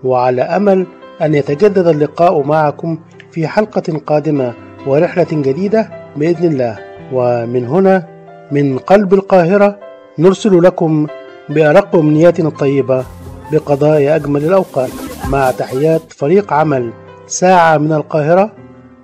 وعلى 0.03 0.41
أمل 0.41 0.87
أن 1.21 1.33
يتجدد 1.33 1.87
اللقاء 1.87 2.43
معكم 2.43 2.99
في 3.31 3.47
حلقة 3.47 4.01
قادمة 4.07 4.53
ورحلة 4.87 5.27
جديدة 5.31 5.89
بإذن 6.15 6.51
الله. 6.51 6.77
ومن 7.13 7.65
هنا 7.65 8.18
من 8.51 8.77
قلب 8.77 9.13
القاهرة 9.13 9.79
نرسل 10.19 10.63
لكم 10.63 11.07
بأرق 11.49 11.95
أمنياتنا 11.95 12.47
الطيبة 12.47 13.05
بقضاء 13.51 14.15
أجمل 14.15 14.45
الأوقات 14.45 14.89
مع 15.29 15.51
تحيات 15.51 16.01
فريق 16.13 16.53
عمل 16.53 16.93
ساعة 17.27 17.77
من 17.77 17.93
القاهرة 17.93 18.51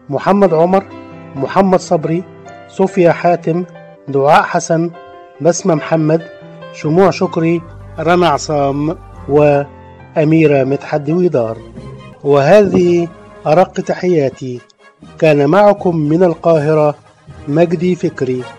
محمد 0.10 0.54
عمر 0.54 0.84
محمد 1.36 1.80
صبري 1.80 2.24
صوفيا 2.68 3.12
حاتم 3.12 3.66
دعاء 4.08 4.44
حسن 4.44 4.92
بسمة 5.42 5.76
محمد 5.76 6.22
شموع 6.74 7.12
شكري 7.12 7.62
رنا 8.00 8.28
عصام 8.28 8.98
وأميرة 9.30 10.64
مدحت 10.64 11.02
دويدار 11.02 11.58
وهذه 12.24 13.08
أرق 13.48 13.72
تحياتي 13.72 14.60
كان 15.20 15.50
معكم 15.50 15.96
من 15.96 16.24
القاهرة 16.24 16.96
مجدي 17.48 17.96
فكري. 17.96 18.44